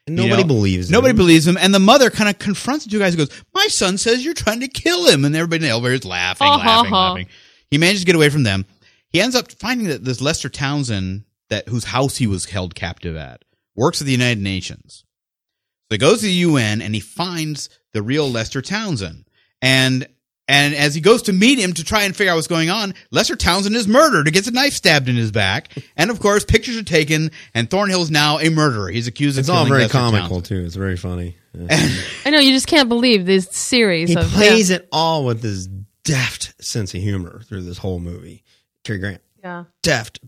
And 0.07 0.17
You 0.17 0.23
nobody 0.23 0.43
know? 0.43 0.47
believes. 0.47 0.89
Nobody 0.89 1.11
him. 1.11 1.17
believes 1.17 1.45
him, 1.45 1.57
and 1.57 1.73
the 1.73 1.79
mother 1.79 2.09
kind 2.09 2.29
of 2.29 2.39
confronts 2.39 2.85
the 2.85 2.91
two 2.91 2.97
guys 2.99 3.13
and 3.13 3.27
goes, 3.27 3.43
"My 3.53 3.67
son 3.67 3.97
says 3.97 4.23
you're 4.25 4.33
trying 4.33 4.61
to 4.61 4.67
kill 4.69 5.07
him," 5.07 5.25
and 5.25 5.35
everybody 5.35 5.57
in 5.57 5.61
the 5.63 5.69
elevator 5.69 5.95
is 5.95 6.05
laughing, 6.05 6.47
Ha, 6.47 6.57
ha, 6.57 6.75
laughing, 6.77 6.91
laughing. 6.91 7.27
He 7.69 7.77
manages 7.77 8.01
to 8.01 8.05
get 8.05 8.15
away 8.15 8.29
from 8.29 8.43
them. 8.43 8.65
He 9.09 9.21
ends 9.21 9.35
up 9.35 9.51
finding 9.53 9.87
that 9.87 10.03
this 10.03 10.21
Lester 10.21 10.49
Townsend, 10.49 11.23
that 11.49 11.67
whose 11.69 11.85
house 11.85 12.17
he 12.17 12.27
was 12.27 12.45
held 12.45 12.75
captive 12.75 13.15
at, 13.15 13.43
works 13.75 14.01
at 14.01 14.05
the 14.05 14.11
United 14.11 14.41
Nations. 14.41 15.03
So 15.89 15.95
he 15.95 15.97
goes 15.97 16.19
to 16.19 16.25
the 16.25 16.31
UN 16.31 16.81
and 16.81 16.93
he 16.93 16.99
finds 16.99 17.69
the 17.93 18.01
real 18.01 18.29
Lester 18.29 18.61
Townsend, 18.61 19.25
and 19.61 20.07
and 20.49 20.75
as 20.75 20.95
he 20.95 21.01
goes 21.01 21.23
to 21.23 21.33
meet 21.33 21.59
him 21.59 21.73
to 21.73 21.83
try 21.83 22.03
and 22.03 22.15
figure 22.15 22.31
out 22.31 22.35
what's 22.35 22.47
going 22.47 22.69
on, 22.69 22.93
Lester 23.11 23.35
Townsend 23.35 23.75
is 23.75 23.87
murdered. 23.87 24.27
He 24.27 24.31
gets 24.31 24.47
a 24.47 24.51
knife 24.51 24.73
stabbed 24.73 25.09
in 25.09 25.15
his 25.17 25.31
back, 25.31 25.69
and 25.97 26.09
of 26.09 26.19
course, 26.19 26.45
pictures 26.45 26.77
are 26.77 26.83
taken. 26.83 27.31
And 27.53 27.69
Thornhill 27.69 28.01
is 28.01 28.11
now 28.11 28.39
a 28.39 28.49
murderer. 28.49 28.89
He's 28.89 29.07
accused 29.07 29.37
It's 29.37 29.49
of 29.49 29.55
all 29.55 29.65
very 29.65 29.81
Lester 29.83 29.97
comical 29.97 30.27
Townsend. 30.41 30.45
too. 30.45 30.65
It's 30.65 30.75
very 30.75 30.95
funny. 30.97 31.35
Yeah. 31.53 31.67
I 32.25 32.29
know 32.29 32.39
you 32.39 32.51
just 32.51 32.67
can't 32.67 32.87
believe 32.87 33.25
this 33.25 33.47
series. 33.49 34.09
he 34.09 34.15
of, 34.15 34.25
plays 34.27 34.69
it 34.69 34.87
all 34.91 35.25
with 35.25 35.41
this 35.41 35.67
deft 36.03 36.53
sense 36.63 36.93
of 36.93 37.01
humor 37.01 37.41
through 37.47 37.63
this 37.63 37.77
whole 37.79 37.99
movie. 37.99 38.43
Cary 38.87 38.99
Grant, 38.99 39.21
Yeah. 39.43 39.65
deft 39.83 40.19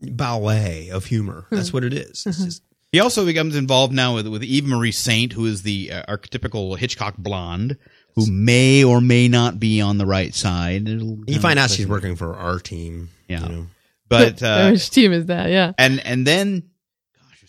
ballet 0.00 0.88
of 0.90 1.06
humor. 1.06 1.46
That's 1.50 1.72
what 1.72 1.84
it 1.84 1.92
is. 1.92 2.24
It's 2.26 2.38
just 2.44 2.62
He 2.92 2.98
also 3.00 3.24
becomes 3.24 3.54
involved 3.54 3.92
now 3.92 4.14
with 4.14 4.26
with 4.26 4.42
Eve 4.42 4.64
Marie 4.66 4.92
Saint, 4.92 5.32
who 5.34 5.46
is 5.46 5.62
the 5.62 5.92
uh, 5.92 6.02
archetypical 6.16 6.76
Hitchcock 6.76 7.16
blonde, 7.18 7.76
who 8.16 8.30
may 8.30 8.82
or 8.82 9.00
may 9.00 9.28
not 9.28 9.60
be 9.60 9.80
on 9.80 9.98
the 9.98 10.06
right 10.06 10.34
side. 10.34 10.88
It'll 10.88 11.18
you 11.26 11.38
find 11.38 11.58
out 11.58 11.70
she's 11.70 11.86
working 11.86 12.16
for 12.16 12.34
our 12.34 12.58
team. 12.58 13.10
Yeah. 13.28 13.42
you 13.42 13.48
know. 13.48 13.66
but 14.08 14.42
uh, 14.42 14.70
Which 14.70 14.90
team 14.90 15.12
is 15.12 15.26
that? 15.26 15.50
Yeah. 15.50 15.72
and 15.78 16.00
and 16.04 16.26
then 16.26 16.64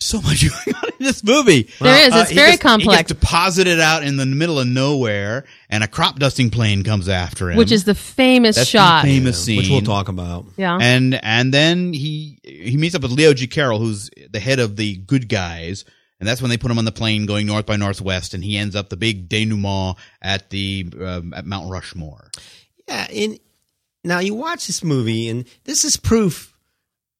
so 0.04 0.20
much 0.20 0.42
going 0.64 0.76
on 0.76 0.88
in 0.98 1.04
this 1.06 1.22
movie. 1.24 1.68
There 1.80 2.06
is. 2.08 2.12
Uh, 2.14 2.18
It's 2.18 2.30
he 2.30 2.36
very 2.36 2.50
gets- 2.52 2.62
complex. 2.62 2.92
He 2.98 3.02
gets 3.04 3.08
deposited 3.20 3.80
out 3.80 4.02
in 4.02 4.16
the 4.16 4.26
middle 4.26 4.58
of 4.58 4.66
nowhere, 4.66 5.44
and 5.70 5.82
a 5.84 5.88
crop 5.88 6.18
dusting 6.18 6.50
plane 6.50 6.82
comes 6.84 7.08
after 7.08 7.50
him, 7.50 7.56
Which 7.56 7.72
is 7.72 7.84
the 7.84 7.94
famous 7.94 8.56
That's 8.56 8.70
the 8.70 8.78
shot. 8.78 9.04
famous 9.04 9.42
scene, 9.44 9.56
which 9.58 9.68
we'll 9.68 9.80
talk 9.82 10.08
about. 10.08 10.46
yeah. 10.56 10.78
and 10.80 11.14
and 11.22 11.52
then 11.54 11.92
he 11.92 12.38
he 12.44 12.76
meets 12.76 12.94
up 12.94 13.02
with 13.02 13.12
Leo 13.12 13.32
G. 13.34 13.46
Carroll, 13.46 13.78
who's 13.78 14.10
the 14.30 14.40
head 14.40 14.58
of 14.58 14.76
the 14.76 14.96
good 14.96 15.28
guys, 15.28 15.84
and 16.20 16.28
that's 16.28 16.40
when 16.40 16.50
they 16.50 16.56
put 16.58 16.70
him 16.70 16.78
on 16.78 16.84
the 16.84 16.92
plane 16.92 17.26
going 17.26 17.46
north 17.46 17.66
by 17.66 17.76
northwest, 17.76 18.34
and 18.34 18.44
he 18.44 18.56
ends 18.56 18.76
up 18.76 18.88
the 18.88 18.96
big 18.96 19.28
denouement 19.28 19.96
at 20.20 20.50
the 20.50 20.86
um, 21.00 21.32
at 21.34 21.44
Mount 21.46 21.70
Rushmore. 21.70 22.30
Yeah, 22.88 23.06
and 23.12 23.38
now 24.04 24.18
you 24.18 24.34
watch 24.34 24.66
this 24.66 24.82
movie, 24.82 25.28
and 25.28 25.46
this 25.64 25.84
is 25.84 25.96
proof 25.96 26.51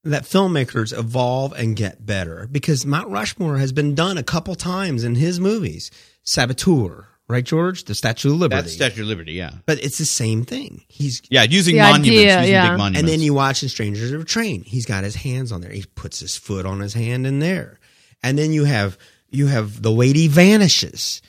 that 0.04 0.24
filmmakers 0.24 0.96
evolve 0.96 1.52
and 1.52 1.76
get 1.76 2.04
better 2.04 2.48
because 2.50 2.84
Mount 2.84 3.08
Rushmore 3.08 3.58
has 3.58 3.72
been 3.72 3.94
done 3.94 4.18
a 4.18 4.22
couple 4.22 4.54
times 4.54 5.04
in 5.04 5.14
his 5.14 5.38
movies. 5.38 5.90
Saboteur, 6.24 7.06
right, 7.28 7.44
George? 7.44 7.84
The 7.84 7.94
Statue 7.94 8.30
of 8.32 8.36
Liberty. 8.40 8.62
That's 8.62 8.74
Statue 8.74 9.02
of 9.02 9.08
Liberty, 9.08 9.32
yeah, 9.34 9.52
but 9.66 9.82
it's 9.84 9.98
the 9.98 10.04
same 10.06 10.44
thing. 10.44 10.84
He's 10.88 11.22
yeah, 11.30 11.42
using 11.42 11.76
The 11.76 11.82
monuments, 11.82 12.08
idea, 12.08 12.38
using 12.40 12.52
yeah. 12.52 12.70
big 12.70 12.78
monuments, 12.78 12.98
and 13.00 13.08
then 13.08 13.20
you 13.20 13.34
watch 13.34 13.62
in 13.62 13.68
Strangers 13.68 14.10
of 14.12 14.22
a 14.22 14.24
Train. 14.24 14.62
He's 14.64 14.86
got 14.86 15.04
his 15.04 15.14
hands 15.16 15.52
on 15.52 15.60
there. 15.60 15.70
He 15.72 15.84
puts 15.94 16.20
his 16.20 16.36
foot 16.36 16.66
on 16.66 16.80
his 16.80 16.94
hand 16.94 17.26
in 17.26 17.38
there, 17.38 17.78
and 18.22 18.38
then 18.38 18.52
you 18.52 18.64
have 18.64 18.98
you 19.30 19.46
have 19.46 19.82
the 19.82 19.90
lady 19.92 20.28
vanishes. 20.28 21.22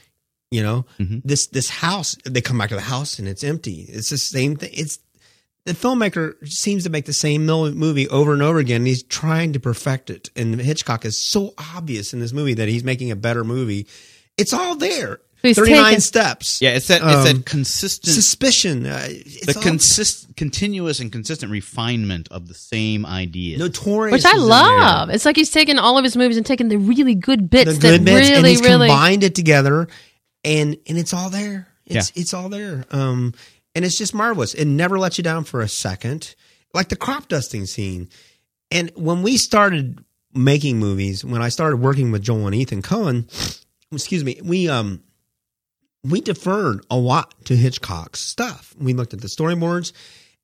You 0.51 0.62
know 0.62 0.86
Mm-hmm. 1.00 1.20
this 1.24 1.48
this 1.48 1.70
house. 1.70 2.15
They 2.25 2.42
come 2.42 2.60
back 2.60 2.70
to 2.70 2.75
the 2.75 2.82
house 2.82 3.18
and 3.18 3.27
it's 3.27 3.44
empty. 3.44 3.86
It's 3.89 4.10
the 4.12 4.18
same 4.20 4.56
thing. 4.56 4.70
It's 4.74 5.00
the 5.65 5.74
filmmaker 5.74 6.36
seems 6.48 6.84
to 6.84 6.89
make 6.89 7.05
the 7.05 7.13
same 7.13 7.46
movie 7.46 8.08
over 8.10 8.34
and 8.34 8.41
over 8.41 8.60
again. 8.60 8.77
And 8.82 8.88
he's 8.88 9.03
trying 9.03 9.53
to 9.53 9.60
perfect 9.60 10.10
it. 10.10 10.29
And 10.36 10.60
Hitchcock 10.60 11.05
is 11.05 11.17
so 11.17 11.53
obvious 11.75 12.13
in 12.13 12.20
this 12.20 12.34
movie 12.34 12.53
that 12.55 12.67
he's 12.67 12.84
making 12.84 13.12
a 13.12 13.15
better 13.15 13.43
movie. 13.43 13.88
It's 14.38 14.51
all 14.53 14.75
there. 14.75 15.20
He's 15.41 15.58
Thirty 15.58 15.72
nine 15.74 15.84
taken- 15.86 16.01
steps. 16.01 16.60
yeah, 16.62 16.70
it's 16.70 16.88
that 16.88 17.01
it's 17.03 17.29
Um, 17.29 17.38
that 17.38 17.46
consistent. 17.46 18.13
suspicion. 18.15 18.86
Uh, 18.86 19.05
it's 19.10 19.46
the 19.48 19.55
all- 19.58 19.62
consist, 19.62 20.27
continuous 20.38 21.01
and 21.01 21.12
consistent 21.12 21.51
refinement 21.51 22.29
of 22.32 22.48
the 22.48 22.53
same 22.53 23.05
idea. 23.05 23.58
notorious, 23.58 24.13
Which 24.13 24.25
I 24.25 24.38
love. 24.38 25.10
It's 25.10 25.25
like 25.25 25.36
he's 25.36 25.51
taken 25.51 25.79
all 25.79 25.98
of 25.98 26.05
his 26.05 26.15
movies 26.15 26.38
and 26.38 26.46
taken 26.46 26.70
the 26.70 26.77
really 26.77 27.13
good 27.13 27.50
bits 27.50 27.74
the 27.74 27.77
good 27.79 28.01
that 28.01 28.05
bits, 28.05 28.27
really, 28.29 28.38
and 28.38 28.48
he's 28.48 28.62
really. 28.62 28.88
combined 28.88 29.24
it 29.25 29.36
together, 29.36 29.89
and 30.46 30.77
and 30.88 30.98
it's 30.98 31.13
all 31.13 31.29
there. 31.29 31.67
It's 31.88 32.13
it's 32.15 32.34
all 32.34 32.48
there. 32.48 32.86
Um, 32.91 33.34
and 33.75 33.84
it's 33.86 33.98
just 33.98 34.13
marvelous. 34.13 34.53
It 34.53 34.65
never 34.65 34.98
lets 35.00 35.18
you 35.18 35.24
down 35.24 35.44
for 35.44 35.62
a 35.62 35.68
second, 35.68 36.36
like 36.74 36.89
the 36.89 36.96
crop 36.96 37.27
dusting 37.27 37.65
scene. 37.65 38.10
And 38.72 38.92
when 38.96 39.22
we 39.24 39.38
started 39.38 40.03
making 40.34 40.77
movies, 40.80 41.24
when 41.24 41.42
I 41.42 41.50
started 41.50 41.77
working 41.77 42.12
with 42.12 42.24
Joel 42.24 42.48
and 42.48 42.56
Ethan 42.56 42.82
Coen, 42.82 43.25
excuse 43.92 44.24
me, 44.24 44.39
we 44.44 44.70
um 44.70 45.01
we 46.03 46.20
deferred 46.22 46.86
a 46.92 46.98
lot 46.98 47.34
to 47.46 47.56
Hitchcock's 47.56 48.20
stuff. 48.20 48.75
We 48.80 48.94
looked 48.94 49.13
at 49.13 49.22
the 49.22 49.27
storyboards, 49.27 49.94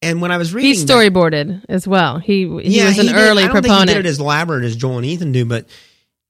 and 0.02 0.22
when 0.22 0.32
I 0.32 0.38
was 0.38 0.54
reading, 0.54 0.74
He 0.74 0.78
that- 0.84 0.88
storyboarded 0.88 1.66
as 1.68 1.88
well. 1.88 2.20
He 2.20 2.44
he 2.62 2.82
was 2.84 2.98
an 3.00 3.08
did. 3.08 3.16
early 3.16 3.44
I 3.44 3.48
proponent. 3.50 3.66
Think 3.66 3.90
he 3.90 3.94
did 3.96 4.06
it 4.06 4.10
as 4.10 4.20
elaborate 4.20 4.64
as 4.64 4.76
Joel 4.76 4.98
and 4.98 5.06
Ethan 5.06 5.32
do, 5.34 5.46
but 5.46 5.68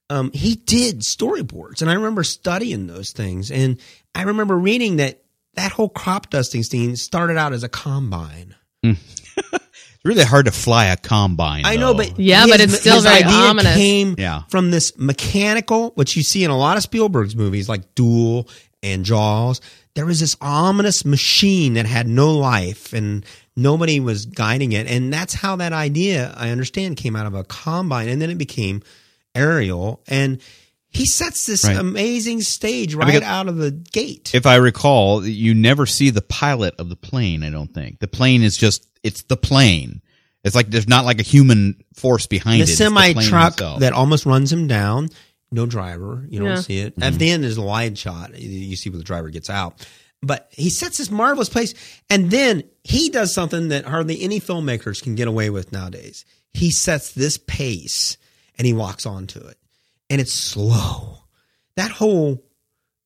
um, 0.08 0.32
he 0.32 0.56
did 0.56 1.00
storyboards, 1.02 1.80
and 1.82 1.88
I 1.90 1.94
remember 1.94 2.24
studying 2.24 2.88
those 2.88 3.12
things. 3.12 3.52
And 3.52 3.78
I 4.14 4.22
remember 4.22 4.58
reading 4.58 4.96
that 4.96 5.22
that 5.54 5.72
whole 5.72 5.88
crop 5.88 6.30
dusting 6.30 6.62
scene 6.62 6.96
started 6.96 7.36
out 7.36 7.52
as 7.52 7.62
a 7.62 7.68
combine. 7.68 8.54
It's 8.82 9.34
hmm. 9.34 9.56
really 10.04 10.24
hard 10.24 10.46
to 10.46 10.52
fly 10.52 10.86
a 10.86 10.96
combine. 10.96 11.64
I 11.64 11.76
know, 11.76 11.92
though. 11.92 12.04
but 12.08 12.18
Yeah, 12.18 12.46
but 12.46 12.60
it's 12.60 12.80
still 12.80 12.96
his 12.96 13.04
very 13.04 13.24
idea 13.24 13.36
ominous. 13.36 13.74
Came 13.74 14.14
Yeah. 14.18 14.42
from 14.48 14.70
this 14.70 14.96
mechanical, 14.98 15.90
which 15.94 16.16
you 16.16 16.22
see 16.22 16.44
in 16.44 16.50
a 16.50 16.56
lot 16.56 16.76
of 16.76 16.82
Spielberg's 16.82 17.36
movies, 17.36 17.68
like 17.68 17.94
Duel 17.94 18.48
and 18.82 19.04
Jaws. 19.04 19.60
There 19.94 20.06
was 20.06 20.20
this 20.20 20.36
ominous 20.40 21.04
machine 21.04 21.74
that 21.74 21.84
had 21.84 22.06
no 22.08 22.32
life, 22.32 22.92
and 22.92 23.26
nobody 23.56 24.00
was 24.00 24.24
guiding 24.24 24.72
it. 24.72 24.86
And 24.86 25.12
that's 25.12 25.34
how 25.34 25.56
that 25.56 25.72
idea, 25.72 26.32
I 26.36 26.50
understand, 26.50 26.96
came 26.96 27.16
out 27.16 27.26
of 27.26 27.34
a 27.34 27.44
combine, 27.44 28.08
and 28.08 28.22
then 28.22 28.30
it 28.30 28.38
became 28.38 28.82
aerial. 29.34 30.00
And 30.06 30.40
he 30.90 31.06
sets 31.06 31.46
this 31.46 31.64
Right. 31.64 31.76
amazing 31.76 32.42
stage 32.42 32.94
right 32.94 33.06
because- 33.06 33.22
out 33.22 33.48
of 33.48 33.56
the 33.56 33.70
gate. 33.70 34.30
if 34.34 34.44
I 34.46 34.56
recall, 34.56 35.26
you 35.26 35.54
never 35.54 35.86
see 35.86 36.10
the 36.10 36.22
pilot 36.22 36.74
of 36.78 36.88
the 36.88 36.96
plane. 36.96 37.42
I 37.42 37.50
don't 37.50 37.72
think 37.72 38.00
the 38.00 38.08
plane 38.08 38.42
is 38.42 38.56
just 38.56 38.86
it's 39.02 39.22
the 39.22 39.36
plane. 39.36 40.02
It's 40.44 40.54
like 40.54 40.70
there's 40.70 40.88
not 40.88 41.04
like 41.04 41.20
a 41.20 41.22
human 41.24 41.76
force 41.94 42.26
behind 42.26 42.60
the 42.60 42.64
it. 42.64 42.68
It's 42.70 42.78
semi 42.78 43.12
truck 43.14 43.52
itself. 43.54 43.80
that 43.80 43.92
almost 43.92 44.26
runs 44.26 44.52
him 44.52 44.66
down. 44.66 45.10
No 45.52 45.66
driver. 45.66 46.26
You 46.30 46.38
don't 46.40 46.48
Yeah. 46.48 46.60
see 46.60 46.78
it. 46.78 46.92
Mm-hmm. 46.94 47.02
At 47.02 47.18
the 47.18 47.30
end, 47.30 47.44
there's 47.44 47.56
a 47.58 47.62
wide 47.62 47.98
shot. 47.98 48.38
You 48.40 48.76
see 48.76 48.88
where 48.90 48.98
the 48.98 49.04
driver 49.04 49.30
gets 49.30 49.50
out. 49.50 49.86
But 50.22 50.48
he 50.52 50.70
sets 50.70 50.98
this 50.98 51.10
marvelous 51.10 51.48
place. 51.48 51.72
And 52.10 52.30
then 52.30 52.62
he 52.84 53.08
does 53.10 53.32
something 53.34 53.68
that 53.68 53.84
hardly 53.86 54.20
any 54.22 54.38
filmmakers 54.40 55.02
can 55.02 55.14
get 55.14 55.28
away 55.28 55.50
with 55.50 55.72
nowadays. 55.72 56.24
He 56.52 56.70
sets 56.70 57.12
this 57.12 57.38
pace 57.38 58.16
and 58.58 58.66
he 58.66 58.72
walks 58.72 59.06
onto 59.06 59.38
it. 59.40 59.56
And 60.10 60.20
it's 60.20 60.32
slow. 60.32 61.18
That 61.76 61.90
whole 61.92 62.42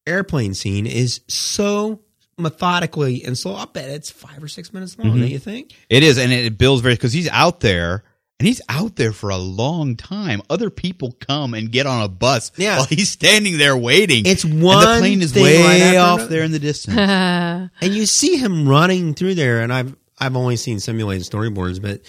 airplane 0.06 0.54
scene 0.54 0.87
is 0.87 1.20
so 1.28 2.00
methodically 2.38 3.25
and 3.25 3.37
slow. 3.38 3.54
I 3.54 3.66
bet 3.66 3.88
it's 3.90 4.11
five 4.11 4.42
or 4.42 4.49
six 4.49 4.73
minutes 4.73 4.99
long, 4.99 5.08
Mm-hmm. 5.08 5.20
don't 5.20 5.30
you 5.30 5.38
think? 5.38 5.73
It 5.88 6.02
is, 6.02 6.18
and 6.18 6.32
it 6.32 6.58
builds 6.58 6.82
very 6.82 6.94
because 6.94 7.12
he's 7.12 7.28
out 7.28 7.61
there, 7.61 8.02
and 8.40 8.46
he's 8.49 8.61
out 8.68 8.96
there 8.96 9.12
for 9.12 9.30
a 9.30 9.37
long 9.37 9.96
time. 9.96 10.42
Other 10.50 10.70
people 10.70 11.12
come 11.12 11.54
and 11.54 11.70
get 11.70 11.87
on 11.87 12.02
a 12.02 12.08
bus 12.08 12.50
Yeah. 12.56 12.78
while 12.78 12.87
he's 12.87 13.11
standing 13.11 13.58
there 13.58 13.76
waiting. 13.76 14.25
It's 14.26 14.44
and 14.44 14.62
one 14.62 14.80
the 14.80 14.99
plane 14.99 15.23
is 15.23 15.32
thing 15.32 15.44
way 15.44 15.62
right 15.90 15.96
off 15.99 16.20
another. 16.20 16.34
there 16.34 16.42
in 16.42 16.50
the 16.52 16.58
distance. 16.58 16.96
and 16.99 17.70
you 17.94 18.06
see 18.06 18.37
him 18.37 18.68
running 18.68 19.14
through 19.14 19.34
there 19.37 19.61
and 19.61 19.73
i've 19.73 19.94
i've 20.18 20.37
only 20.37 20.56
seen 20.56 20.80
simulated 20.80 21.25
storyboards 21.26 21.80
but 21.82 22.00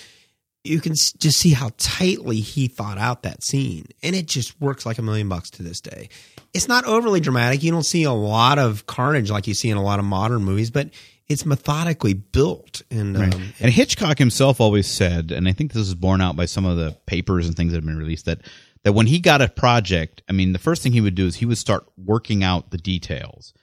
you 0.65 0.81
can 0.81 0.93
just 0.93 1.37
see 1.37 1.51
how 1.51 1.71
tightly 1.77 2.39
he 2.39 2.67
thought 2.67 2.97
out 2.97 3.23
that 3.23 3.43
scene. 3.43 3.85
And 4.03 4.15
it 4.15 4.27
just 4.27 4.59
works 4.59 4.85
like 4.85 4.97
a 4.97 5.01
million 5.01 5.29
bucks 5.29 5.49
to 5.51 5.63
this 5.63 5.81
day. 5.81 6.09
It's 6.53 6.67
not 6.67 6.85
overly 6.85 7.19
dramatic. 7.19 7.63
You 7.63 7.71
don't 7.71 7.85
see 7.85 8.03
a 8.03 8.11
lot 8.11 8.59
of 8.59 8.85
carnage 8.85 9.29
like 9.29 9.47
you 9.47 9.53
see 9.53 9.69
in 9.69 9.77
a 9.77 9.83
lot 9.83 9.99
of 9.99 10.05
modern 10.05 10.43
movies 10.43 10.71
but 10.71 10.89
it's 11.27 11.45
methodically 11.45 12.13
built. 12.13 12.81
And 12.91 13.17
um, 13.17 13.53
And 13.59 13.71
Hitchcock 13.71 14.19
himself 14.19 14.61
always 14.61 14.87
said, 14.87 15.31
and 15.31 15.47
I 15.47 15.53
think 15.53 15.73
this 15.73 15.87
is 15.87 15.95
borne 15.95 16.21
out 16.21 16.35
by 16.35 16.45
some 16.45 16.65
of 16.65 16.77
the 16.77 16.95
papers 17.05 17.47
and 17.47 17.55
things 17.55 17.71
that 17.71 17.77
have 17.77 17.85
been 17.85 17.97
released, 17.97 18.25
that 18.25 18.41
that 18.83 18.93
when 18.93 19.07
he 19.07 19.19
got 19.19 19.41
a 19.41 19.47
project, 19.47 20.21
I 20.29 20.33
mean, 20.33 20.53
the 20.53 20.59
first 20.59 20.83
thing 20.83 20.91
he 20.91 21.01
would 21.01 21.15
do 21.15 21.25
is 21.25 21.37
he 21.37 21.47
would 21.47 21.57
start 21.57 21.85
working 21.97 22.43
out 22.43 22.69
the 22.69 22.77
details, 22.77 23.53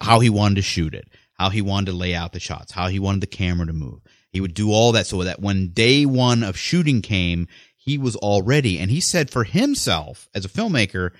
how 0.00 0.18
he 0.18 0.28
wanted 0.28 0.56
to 0.56 0.62
shoot 0.62 0.94
it, 0.94 1.08
how 1.38 1.50
he 1.50 1.62
wanted 1.62 1.92
to 1.92 1.96
lay 1.96 2.12
out 2.12 2.32
the 2.32 2.40
shots, 2.40 2.72
how 2.72 2.88
he 2.88 2.98
wanted 2.98 3.20
the 3.20 3.28
camera 3.28 3.66
to 3.66 3.72
move. 3.72 4.00
He 4.34 4.40
would 4.40 4.52
do 4.52 4.70
all 4.72 4.92
that 4.92 5.06
so 5.06 5.22
that 5.22 5.40
when 5.40 5.68
day 5.68 6.04
one 6.04 6.42
of 6.42 6.58
shooting 6.58 7.00
came, 7.00 7.46
he 7.76 7.96
was 7.96 8.16
all 8.16 8.42
ready. 8.42 8.78
And 8.78 8.90
he 8.90 9.00
said 9.00 9.30
for 9.30 9.44
himself 9.44 10.28
as 10.34 10.44
a 10.44 10.48
filmmaker, 10.48 11.12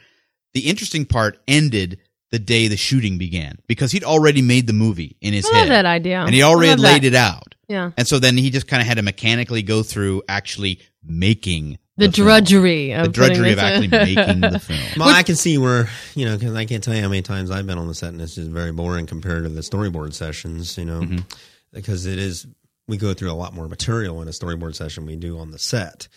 the 0.52 0.68
interesting 0.68 1.06
part 1.06 1.38
ended 1.49 2.00
the 2.30 2.38
day 2.40 2.66
the 2.68 2.76
shooting 2.76 3.16
began 3.16 3.59
because 3.68 3.92
he'd 3.92 4.02
already 4.04 4.42
made 4.42 4.66
the 4.66 4.73
movie 4.73 5.16
in 5.21 5.33
his 5.33 5.47
I 5.47 5.49
love 5.59 5.68
head. 5.68 5.71
that 5.71 5.87
idea. 5.87 6.21
And 6.23 6.35
he 6.35 6.42
already 6.42 6.80
laid 6.80 7.02
that. 7.02 7.06
it 7.06 7.14
out. 7.14 7.54
Yeah. 7.68 7.92
And 7.97 8.06
so 8.09 8.18
then 8.18 8.37
he 8.37 8.50
just 8.50 8.66
kind 8.66 8.83
of 8.83 8.88
had 8.88 8.97
to 8.97 9.02
mechanically 9.02 9.62
go 9.62 9.83
through 9.85 10.23
actually 10.28 10.80
making 11.04 11.78
The 11.97 12.11
film. 12.11 12.26
drudgery 12.26 12.92
of 12.92 13.04
the 13.06 13.12
drudgery 13.12 13.52
of 13.52 13.59
actually 13.61 13.88
making 13.88 14.40
the 14.40 14.59
film. 14.62 14.80
well, 14.98 15.09
I 15.14 15.22
can 15.22 15.37
see 15.37 15.57
where 15.59 15.88
you 16.16 16.24
know 16.24 16.37
because 16.37 16.55
I 16.55 16.64
can't 16.64 16.83
tell 16.83 16.94
you 16.94 17.03
how 17.03 17.09
many 17.09 17.22
times 17.22 17.50
I've 17.53 17.66
been 17.66 17.79
on 17.79 17.87
the 17.87 17.94
set 17.94 18.09
and 18.12 18.20
it's 18.20 18.35
just 18.35 18.50
very 18.50 18.72
boring 18.72 19.07
compared 19.07 19.44
to 19.44 19.48
the 19.50 19.61
storyboard 19.61 20.12
sessions. 20.14 20.77
You 20.77 20.85
know, 20.87 21.00
Mm-hmm. 21.03 21.18
because 21.72 22.07
it 22.07 22.18
is 22.18 22.46
we 22.87 22.97
go 22.97 23.14
through 23.14 23.33
a 23.33 23.35
lot 23.35 23.55
more 23.55 23.68
material 23.68 24.20
in 24.23 24.29
a 24.29 24.33
storyboard 24.33 24.75
session 24.75 25.07
we 25.07 25.16
do 25.16 25.38
on 25.38 25.51
the 25.51 25.59
set, 25.59 26.09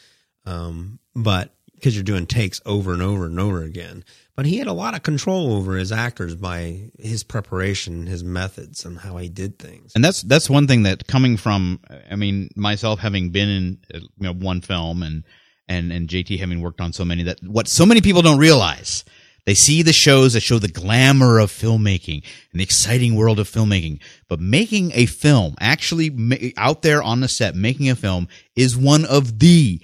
um, 0.46 1.00
but 1.16 1.54
because 1.78 1.96
you're 1.96 2.04
doing 2.04 2.26
takes 2.26 2.60
over 2.66 2.92
and 2.92 3.04
over 3.04 3.26
and 3.26 3.40
over 3.40 3.64
again. 3.64 4.04
But 4.36 4.46
he 4.46 4.58
had 4.58 4.68
a 4.68 4.74
lot 4.74 4.96
of 4.96 5.04
control 5.04 5.54
over 5.54 5.76
his 5.76 5.92
actors 5.92 6.36
by 6.36 6.90
his 7.00 7.24
preparation, 7.24 8.08
his 8.08 8.24
methods, 8.24 8.84
and 8.84 8.98
how 9.00 9.18
he 9.18 9.30
did 9.30 9.60
things. 9.60 9.94
And 9.96 10.04
that's 10.04 10.22
that's 10.24 10.50
one 10.50 10.68
thing 10.68 10.84
that 10.84 11.08
coming 11.08 11.38
from 11.38 11.80
I 12.10 12.16
mean 12.16 12.50
myself 12.56 13.00
having 13.00 13.30
been 13.30 13.50
in 13.50 13.78
you 13.94 14.10
know 14.20 14.34
one 14.34 14.62
film 14.62 15.04
and 15.04 15.24
and 15.68 15.92
and 15.92 16.08
JT 16.08 16.40
having 16.40 16.62
worked 16.62 16.82
on 16.82 16.94
so 16.94 17.06
many 17.06 17.24
that 17.24 17.40
what 17.44 17.68
so 17.68 17.86
many 17.86 18.02
people 18.02 18.22
don't 18.22 18.40
realize 18.40 19.06
they 19.48 19.56
see 19.56 19.82
the 19.82 19.94
shows 19.94 20.34
that 20.34 20.42
show 20.42 20.60
the 20.60 20.68
glamour 20.68 21.40
of 21.40 21.52
filmmaking 21.52 22.22
and 22.52 22.60
the 22.60 22.64
exciting 22.64 23.16
world 23.16 23.40
of 23.40 23.50
filmmaking 23.50 24.00
but 24.30 24.40
making 24.40 24.92
a 24.94 25.08
film 25.08 25.56
actually 25.60 26.12
ma- 26.12 26.36
out 26.58 26.84
there 26.84 27.02
on 27.02 27.22
the 27.22 27.28
set 27.28 27.56
making 27.56 27.90
a 27.90 27.96
film 27.96 28.28
is 28.56 28.78
one 28.78 29.06
of 29.06 29.40
the 29.40 29.82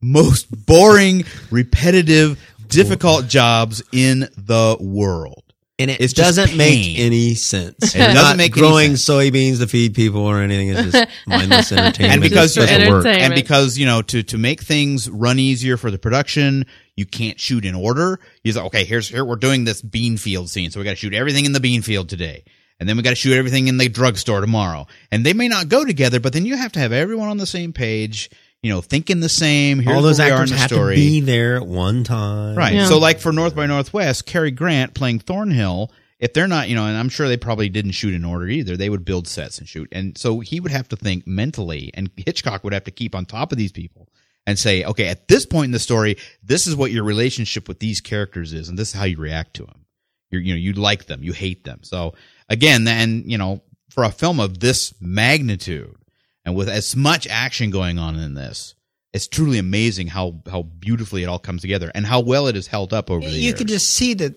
most 0.00 0.46
boring 0.66 1.24
repetitive 1.50 2.38
difficult 2.68 3.26
jobs 3.26 3.82
in 3.92 4.20
the 4.38 4.76
world 4.80 5.42
And 5.78 5.90
it 5.90 6.00
It's 6.00 6.12
doesn't 6.12 6.56
make 6.56 6.98
any 6.98 7.34
sense. 7.34 7.94
It 7.94 7.98
doesn't 7.98 8.14
Not 8.14 8.36
make 8.36 8.52
any 8.52 8.60
growing 8.60 8.96
sense. 8.96 9.08
soybeans 9.08 9.58
to 9.60 9.66
feed 9.66 9.94
people 9.94 10.20
or 10.22 10.40
anything. 10.40 10.68
It's 10.76 10.92
just 10.92 11.08
mindless 11.26 11.72
entertainment. 11.72 12.12
and 12.12 12.22
because 12.22 12.56
It 12.56 12.60
doesn't 12.60 12.88
work. 12.88 13.04
Entertainment. 13.06 13.22
and 13.24 13.34
because 13.34 13.76
you 13.78 13.86
know 13.86 14.02
to 14.02 14.22
to 14.22 14.38
make 14.38 14.60
things 14.62 15.08
run 15.10 15.38
easier 15.38 15.76
for 15.76 15.90
the 15.90 15.98
production 15.98 16.64
you 17.00 17.06
can't 17.06 17.40
shoot 17.40 17.64
in 17.64 17.74
order 17.74 18.20
he's 18.44 18.56
like 18.56 18.66
okay 18.66 18.84
here's 18.84 19.08
here 19.08 19.24
we're 19.24 19.34
doing 19.34 19.64
this 19.64 19.82
bean 19.82 20.16
field 20.16 20.48
scene 20.48 20.70
so 20.70 20.78
we 20.78 20.84
got 20.84 20.90
to 20.90 20.96
shoot 20.96 21.14
everything 21.14 21.46
in 21.46 21.52
the 21.52 21.60
bean 21.60 21.82
field 21.82 22.08
today 22.08 22.44
and 22.78 22.88
then 22.88 22.96
we 22.96 23.02
got 23.02 23.10
to 23.10 23.16
shoot 23.16 23.32
everything 23.36 23.66
in 23.66 23.78
the 23.78 23.88
drugstore 23.88 24.40
tomorrow 24.40 24.86
and 25.10 25.26
they 25.26 25.32
may 25.32 25.48
not 25.48 25.68
go 25.68 25.84
together 25.84 26.20
but 26.20 26.32
then 26.32 26.46
you 26.46 26.56
have 26.56 26.70
to 26.70 26.78
have 26.78 26.92
everyone 26.92 27.28
on 27.28 27.38
the 27.38 27.46
same 27.46 27.72
page 27.72 28.30
you 28.62 28.70
know 28.70 28.80
thinking 28.80 29.20
the 29.20 29.28
same 29.28 29.78
here's 29.78 29.96
all 29.96 30.02
those 30.02 30.18
where 30.18 30.32
are 30.32 30.34
actors 30.34 30.50
in 30.50 30.56
the 30.56 30.60
have 30.60 30.70
story 30.70 30.94
to 30.94 31.00
be 31.00 31.20
there 31.20 31.56
at 31.56 31.66
one 31.66 32.04
time. 32.04 32.56
Right. 32.56 32.74
Yeah. 32.74 32.86
So, 32.86 32.98
like 32.98 33.20
for 33.20 33.32
North 33.32 33.54
by 33.54 33.66
Northwest, 33.66 34.26
Cary 34.26 34.50
Grant 34.50 34.94
playing 34.94 35.20
Thornhill, 35.20 35.90
if 36.18 36.34
they're 36.34 36.48
not, 36.48 36.68
you 36.68 36.74
know, 36.74 36.86
and 36.86 36.96
I'm 36.96 37.08
sure 37.08 37.28
they 37.28 37.36
probably 37.36 37.68
didn't 37.68 37.92
shoot 37.92 38.14
in 38.14 38.24
order 38.24 38.46
either, 38.46 38.76
they 38.76 38.90
would 38.90 39.04
build 39.04 39.26
sets 39.26 39.58
and 39.58 39.68
shoot. 39.68 39.88
And 39.92 40.16
so 40.18 40.40
he 40.40 40.60
would 40.60 40.72
have 40.72 40.88
to 40.88 40.96
think 40.96 41.26
mentally, 41.26 41.90
and 41.94 42.10
Hitchcock 42.16 42.62
would 42.62 42.74
have 42.74 42.84
to 42.84 42.90
keep 42.90 43.14
on 43.14 43.24
top 43.24 43.52
of 43.52 43.58
these 43.58 43.72
people 43.72 44.08
and 44.46 44.58
say, 44.58 44.84
okay, 44.84 45.08
at 45.08 45.28
this 45.28 45.46
point 45.46 45.66
in 45.66 45.72
the 45.72 45.78
story, 45.78 46.16
this 46.42 46.66
is 46.66 46.74
what 46.74 46.90
your 46.90 47.04
relationship 47.04 47.68
with 47.68 47.78
these 47.78 48.00
characters 48.00 48.52
is, 48.52 48.68
and 48.68 48.78
this 48.78 48.88
is 48.88 48.94
how 48.94 49.04
you 49.04 49.18
react 49.18 49.54
to 49.54 49.64
them. 49.64 49.84
You're, 50.30 50.40
you 50.40 50.54
know, 50.54 50.58
you 50.58 50.72
like 50.72 51.06
them, 51.06 51.22
you 51.22 51.32
hate 51.32 51.64
them. 51.64 51.80
So, 51.82 52.14
again, 52.48 52.84
then, 52.84 53.24
you 53.26 53.36
know, 53.38 53.62
for 53.90 54.04
a 54.04 54.10
film 54.10 54.40
of 54.40 54.60
this 54.60 54.94
magnitude 55.00 55.96
and 56.44 56.54
with 56.54 56.68
as 56.68 56.94
much 56.96 57.26
action 57.26 57.70
going 57.70 57.98
on 57.98 58.16
in 58.16 58.34
this, 58.34 58.74
it's 59.12 59.26
truly 59.26 59.58
amazing 59.58 60.06
how 60.06 60.36
how 60.48 60.62
beautifully 60.62 61.24
it 61.24 61.26
all 61.26 61.40
comes 61.40 61.62
together 61.62 61.90
and 61.94 62.06
how 62.06 62.20
well 62.20 62.46
it 62.46 62.56
is 62.56 62.68
held 62.68 62.92
up 62.92 63.10
over 63.10 63.20
the 63.20 63.26
You 63.26 63.32
years. 63.32 63.46
You 63.46 63.54
can 63.54 63.66
just 63.66 63.86
see 63.86 64.14
that 64.14 64.36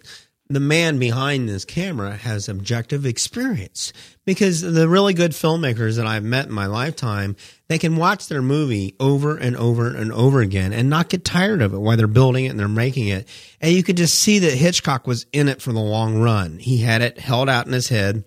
the 0.55 0.59
man 0.59 0.99
behind 0.99 1.47
this 1.47 1.65
camera 1.65 2.15
has 2.15 2.47
objective 2.47 3.05
experience 3.05 3.93
because 4.25 4.61
the 4.61 4.87
really 4.87 5.13
good 5.13 5.31
filmmakers 5.31 5.97
that 5.97 6.07
I've 6.07 6.23
met 6.23 6.47
in 6.47 6.53
my 6.53 6.65
lifetime, 6.65 7.35
they 7.67 7.77
can 7.77 7.95
watch 7.95 8.27
their 8.27 8.41
movie 8.41 8.95
over 8.99 9.35
and 9.37 9.55
over 9.55 9.87
and 9.87 10.11
over 10.11 10.41
again 10.41 10.73
and 10.73 10.89
not 10.89 11.09
get 11.09 11.25
tired 11.25 11.61
of 11.61 11.73
it 11.73 11.79
while 11.79 11.97
they're 11.97 12.07
building 12.07 12.45
it 12.45 12.49
and 12.49 12.59
they're 12.59 12.67
making 12.67 13.07
it. 13.07 13.27
And 13.61 13.73
you 13.73 13.83
could 13.83 13.97
just 13.97 14.15
see 14.15 14.39
that 14.39 14.53
Hitchcock 14.53 15.07
was 15.07 15.25
in 15.33 15.49
it 15.49 15.61
for 15.61 15.73
the 15.73 15.79
long 15.79 16.19
run. 16.19 16.59
He 16.59 16.77
had 16.77 17.01
it 17.01 17.19
held 17.19 17.49
out 17.49 17.67
in 17.67 17.73
his 17.73 17.89
head 17.89 18.23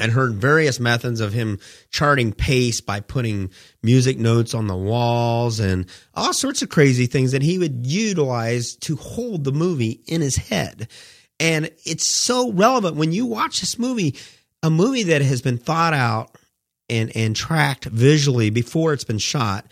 and 0.00 0.12
heard 0.12 0.34
various 0.34 0.80
methods 0.80 1.20
of 1.20 1.32
him 1.32 1.58
charting 1.90 2.32
pace 2.32 2.80
by 2.80 3.00
putting 3.00 3.50
music 3.82 4.18
notes 4.18 4.54
on 4.54 4.66
the 4.66 4.76
walls 4.76 5.60
and 5.60 5.86
all 6.14 6.32
sorts 6.32 6.62
of 6.62 6.70
crazy 6.70 7.06
things 7.06 7.32
that 7.32 7.42
he 7.42 7.58
would 7.58 7.86
utilize 7.86 8.74
to 8.76 8.96
hold 8.96 9.44
the 9.44 9.52
movie 9.52 10.00
in 10.06 10.20
his 10.20 10.36
head. 10.36 10.88
And 11.40 11.70
it's 11.84 12.14
so 12.14 12.52
relevant 12.52 12.96
when 12.96 13.12
you 13.12 13.24
watch 13.24 13.60
this 13.60 13.78
movie, 13.78 14.14
a 14.62 14.70
movie 14.70 15.04
that 15.04 15.22
has 15.22 15.40
been 15.40 15.56
thought 15.56 15.94
out 15.94 16.36
and, 16.90 17.10
and 17.16 17.34
tracked 17.34 17.86
visually 17.86 18.50
before 18.50 18.92
it's 18.92 19.04
been 19.04 19.18
shot 19.18 19.66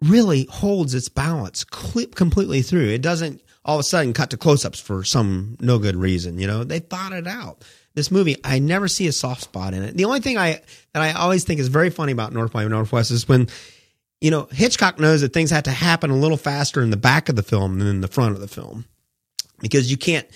really 0.00 0.48
holds 0.50 0.94
its 0.94 1.08
balance 1.08 1.64
completely 1.64 2.62
through. 2.62 2.88
It 2.88 3.02
doesn't 3.02 3.42
all 3.64 3.76
of 3.76 3.80
a 3.80 3.84
sudden 3.84 4.12
cut 4.12 4.30
to 4.30 4.36
close 4.36 4.64
ups 4.64 4.80
for 4.80 5.04
some 5.04 5.56
no 5.60 5.78
good 5.78 5.94
reason. 5.94 6.38
You 6.38 6.46
know, 6.46 6.64
they 6.64 6.80
thought 6.80 7.12
it 7.12 7.28
out. 7.28 7.62
This 7.94 8.10
movie, 8.10 8.36
I 8.42 8.58
never 8.58 8.88
see 8.88 9.06
a 9.06 9.12
soft 9.12 9.42
spot 9.42 9.74
in 9.74 9.82
it. 9.82 9.96
The 9.96 10.06
only 10.06 10.20
thing 10.20 10.38
I 10.38 10.62
that 10.94 11.02
I 11.02 11.12
always 11.12 11.44
think 11.44 11.60
is 11.60 11.68
very 11.68 11.90
funny 11.90 12.12
about 12.12 12.32
North 12.32 12.52
by 12.52 12.66
Northwest 12.66 13.10
is 13.10 13.28
when 13.28 13.48
you 14.20 14.30
know 14.30 14.48
Hitchcock 14.50 14.98
knows 14.98 15.20
that 15.20 15.34
things 15.34 15.50
have 15.50 15.64
to 15.64 15.70
happen 15.70 16.10
a 16.10 16.16
little 16.16 16.38
faster 16.38 16.82
in 16.82 16.90
the 16.90 16.96
back 16.96 17.28
of 17.28 17.36
the 17.36 17.42
film 17.42 17.78
than 17.78 17.88
in 17.88 18.00
the 18.00 18.08
front 18.08 18.34
of 18.34 18.40
the 18.40 18.48
film 18.48 18.86
because 19.60 19.90
you 19.90 19.98
can't 19.98 20.26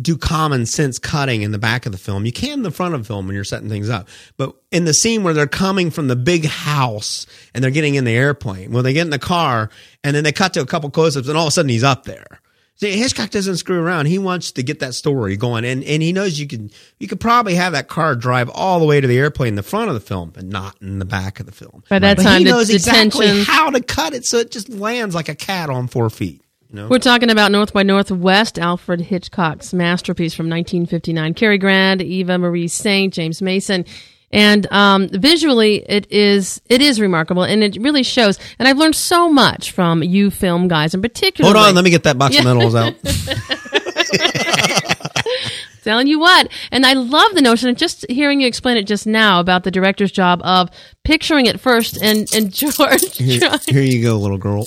do 0.00 0.16
common 0.16 0.66
sense 0.66 0.98
cutting 0.98 1.42
in 1.42 1.50
the 1.50 1.58
back 1.58 1.86
of 1.86 1.92
the 1.92 1.98
film. 1.98 2.24
You 2.24 2.32
can 2.32 2.54
in 2.54 2.62
the 2.62 2.70
front 2.70 2.94
of 2.94 3.02
the 3.02 3.06
film 3.06 3.26
when 3.26 3.34
you're 3.34 3.44
setting 3.44 3.68
things 3.68 3.90
up. 3.90 4.08
But 4.36 4.54
in 4.70 4.84
the 4.84 4.94
scene 4.94 5.24
where 5.24 5.34
they're 5.34 5.46
coming 5.46 5.90
from 5.90 6.08
the 6.08 6.16
big 6.16 6.46
house 6.46 7.26
and 7.54 7.62
they're 7.62 7.70
getting 7.70 7.96
in 7.96 8.04
the 8.04 8.14
airplane, 8.14 8.70
well, 8.70 8.82
they 8.82 8.92
get 8.92 9.02
in 9.02 9.10
the 9.10 9.18
car 9.18 9.70
and 10.04 10.14
then 10.14 10.24
they 10.24 10.32
cut 10.32 10.54
to 10.54 10.60
a 10.60 10.66
couple 10.66 10.90
close-ups 10.90 11.28
and 11.28 11.36
all 11.36 11.46
of 11.46 11.48
a 11.48 11.52
sudden 11.52 11.68
he's 11.68 11.84
up 11.84 12.04
there. 12.04 12.40
See, 12.76 12.96
Hitchcock 12.96 13.30
doesn't 13.30 13.56
screw 13.56 13.82
around. 13.82 14.06
He 14.06 14.18
wants 14.18 14.52
to 14.52 14.62
get 14.62 14.78
that 14.78 14.94
story 14.94 15.36
going, 15.36 15.64
and, 15.64 15.82
and 15.82 16.00
he 16.00 16.12
knows 16.12 16.38
you 16.38 16.46
could 16.46 16.72
you 17.00 17.08
could 17.08 17.18
probably 17.18 17.56
have 17.56 17.72
that 17.72 17.88
car 17.88 18.14
drive 18.14 18.48
all 18.54 18.78
the 18.78 18.86
way 18.86 19.00
to 19.00 19.06
the 19.08 19.18
airplane 19.18 19.48
in 19.48 19.54
the 19.56 19.64
front 19.64 19.88
of 19.88 19.94
the 19.94 20.00
film, 20.00 20.30
but 20.30 20.44
not 20.44 20.80
in 20.80 21.00
the 21.00 21.04
back 21.04 21.40
of 21.40 21.46
the 21.46 21.52
film. 21.52 21.82
By 21.88 21.98
that 21.98 22.18
But 22.18 22.22
time, 22.22 22.38
he 22.38 22.44
knows 22.44 22.68
the 22.68 22.76
exactly 22.76 23.42
how 23.42 23.70
to 23.70 23.80
cut 23.80 24.14
it 24.14 24.24
so 24.24 24.38
it 24.38 24.52
just 24.52 24.68
lands 24.68 25.12
like 25.12 25.28
a 25.28 25.34
cat 25.34 25.70
on 25.70 25.88
four 25.88 26.08
feet. 26.08 26.40
You 26.70 26.76
know, 26.76 26.88
We're 26.88 26.98
talking 26.98 27.30
about 27.30 27.50
North 27.50 27.72
by 27.72 27.82
Northwest, 27.82 28.58
Alfred 28.58 29.00
Hitchcock's 29.00 29.72
masterpiece 29.72 30.34
from 30.34 30.50
1959. 30.50 31.34
Cary 31.34 31.56
Grant, 31.56 32.02
Eva 32.02 32.38
Marie 32.38 32.68
Saint, 32.68 33.14
James 33.14 33.40
Mason. 33.40 33.86
And 34.30 34.70
um, 34.70 35.08
visually, 35.08 35.82
it 35.88 36.06
is 36.10 36.60
it 36.68 36.82
is 36.82 37.00
remarkable, 37.00 37.44
and 37.44 37.64
it 37.64 37.80
really 37.80 38.02
shows. 38.02 38.38
And 38.58 38.68
I've 38.68 38.76
learned 38.76 38.96
so 38.96 39.30
much 39.30 39.72
from 39.72 40.02
you 40.02 40.30
film 40.30 40.68
guys, 40.68 40.92
in 40.92 41.00
particular. 41.00 41.50
hold 41.50 41.64
on, 41.64 41.74
let 41.74 41.84
me 41.84 41.90
get 41.90 42.02
that 42.02 42.18
box 42.18 42.38
of 42.38 42.44
medals 42.44 42.74
out. 42.74 42.94
telling 45.88 46.06
you 46.06 46.18
what. 46.18 46.48
And 46.70 46.84
I 46.84 46.92
love 46.92 47.34
the 47.34 47.40
notion 47.40 47.70
of 47.70 47.76
just 47.76 48.04
hearing 48.10 48.42
you 48.42 48.46
explain 48.46 48.76
it 48.76 48.86
just 48.86 49.06
now 49.06 49.40
about 49.40 49.64
the 49.64 49.70
director's 49.70 50.12
job 50.12 50.42
of 50.44 50.68
picturing 51.02 51.46
it 51.46 51.58
first. 51.58 51.96
And 52.02 52.28
and 52.34 52.52
George, 52.52 53.16
Here, 53.16 53.50
here 53.66 53.82
you 53.82 54.02
go, 54.02 54.18
little 54.18 54.36
girl. 54.36 54.66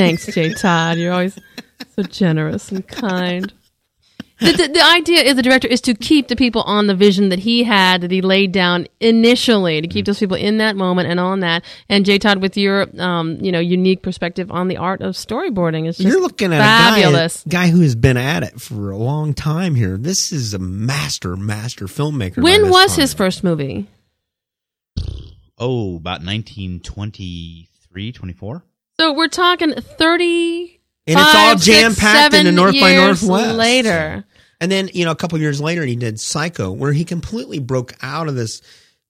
Thanks, 0.00 0.26
Jay 0.26 0.54
Todd. 0.54 0.98
You're 0.98 1.12
always 1.12 1.38
so 1.94 2.02
generous 2.02 2.72
and 2.72 2.86
kind. 2.86 3.52
The, 4.40 4.52
the, 4.52 4.68
the 4.68 4.82
idea 4.82 5.30
of 5.30 5.36
the 5.36 5.42
director 5.42 5.68
is 5.68 5.82
to 5.82 5.92
keep 5.92 6.28
the 6.28 6.36
people 6.36 6.62
on 6.62 6.86
the 6.86 6.94
vision 6.94 7.28
that 7.28 7.40
he 7.40 7.62
had, 7.62 8.00
that 8.00 8.10
he 8.10 8.22
laid 8.22 8.52
down 8.52 8.86
initially, 8.98 9.82
to 9.82 9.86
keep 9.86 10.06
those 10.06 10.18
people 10.18 10.36
in 10.36 10.56
that 10.58 10.76
moment 10.76 11.08
and 11.10 11.20
on 11.20 11.40
that. 11.40 11.62
And 11.90 12.06
Jay 12.06 12.18
Todd, 12.18 12.38
with 12.38 12.56
your, 12.56 12.86
um, 12.98 13.36
you 13.42 13.52
know, 13.52 13.60
unique 13.60 14.02
perspective 14.02 14.50
on 14.50 14.68
the 14.68 14.78
art 14.78 15.02
of 15.02 15.14
storyboarding, 15.14 15.86
is 15.86 15.98
just 15.98 16.08
You're 16.08 16.22
looking 16.22 16.54
at 16.54 16.60
fabulous. 16.60 17.44
a 17.44 17.50
guy, 17.50 17.66
guy 17.66 17.70
who 17.70 17.82
has 17.82 17.94
been 17.94 18.16
at 18.16 18.42
it 18.42 18.58
for 18.58 18.90
a 18.90 18.96
long 18.96 19.34
time 19.34 19.74
here. 19.74 19.98
This 19.98 20.32
is 20.32 20.54
a 20.54 20.58
master, 20.58 21.36
master 21.36 21.84
filmmaker. 21.84 22.42
when 22.42 22.70
was 22.70 22.92
time. 22.92 23.00
his 23.02 23.12
first 23.12 23.44
movie? 23.44 23.88
Oh, 25.58 25.96
about 25.96 26.24
1923, 26.24 28.12
24? 28.12 28.64
So 29.00 29.12
we're 29.14 29.28
talking 29.28 29.72
thirty. 29.72 30.78
And 31.06 31.18
it's 31.18 31.34
all 31.34 31.56
jam-packed 31.56 32.34
in 32.34 32.42
seven 32.42 32.54
North 32.54 32.78
by 32.78 32.96
Northwest. 32.96 33.56
Later, 33.56 34.26
And 34.60 34.70
then, 34.70 34.90
you 34.92 35.06
know, 35.06 35.10
a 35.10 35.16
couple 35.16 35.38
years 35.38 35.58
later, 35.58 35.86
he 35.86 35.96
did 35.96 36.20
Psycho, 36.20 36.70
where 36.70 36.92
he 36.92 37.06
completely 37.06 37.60
broke 37.60 37.94
out 38.02 38.28
of 38.28 38.34
this 38.34 38.60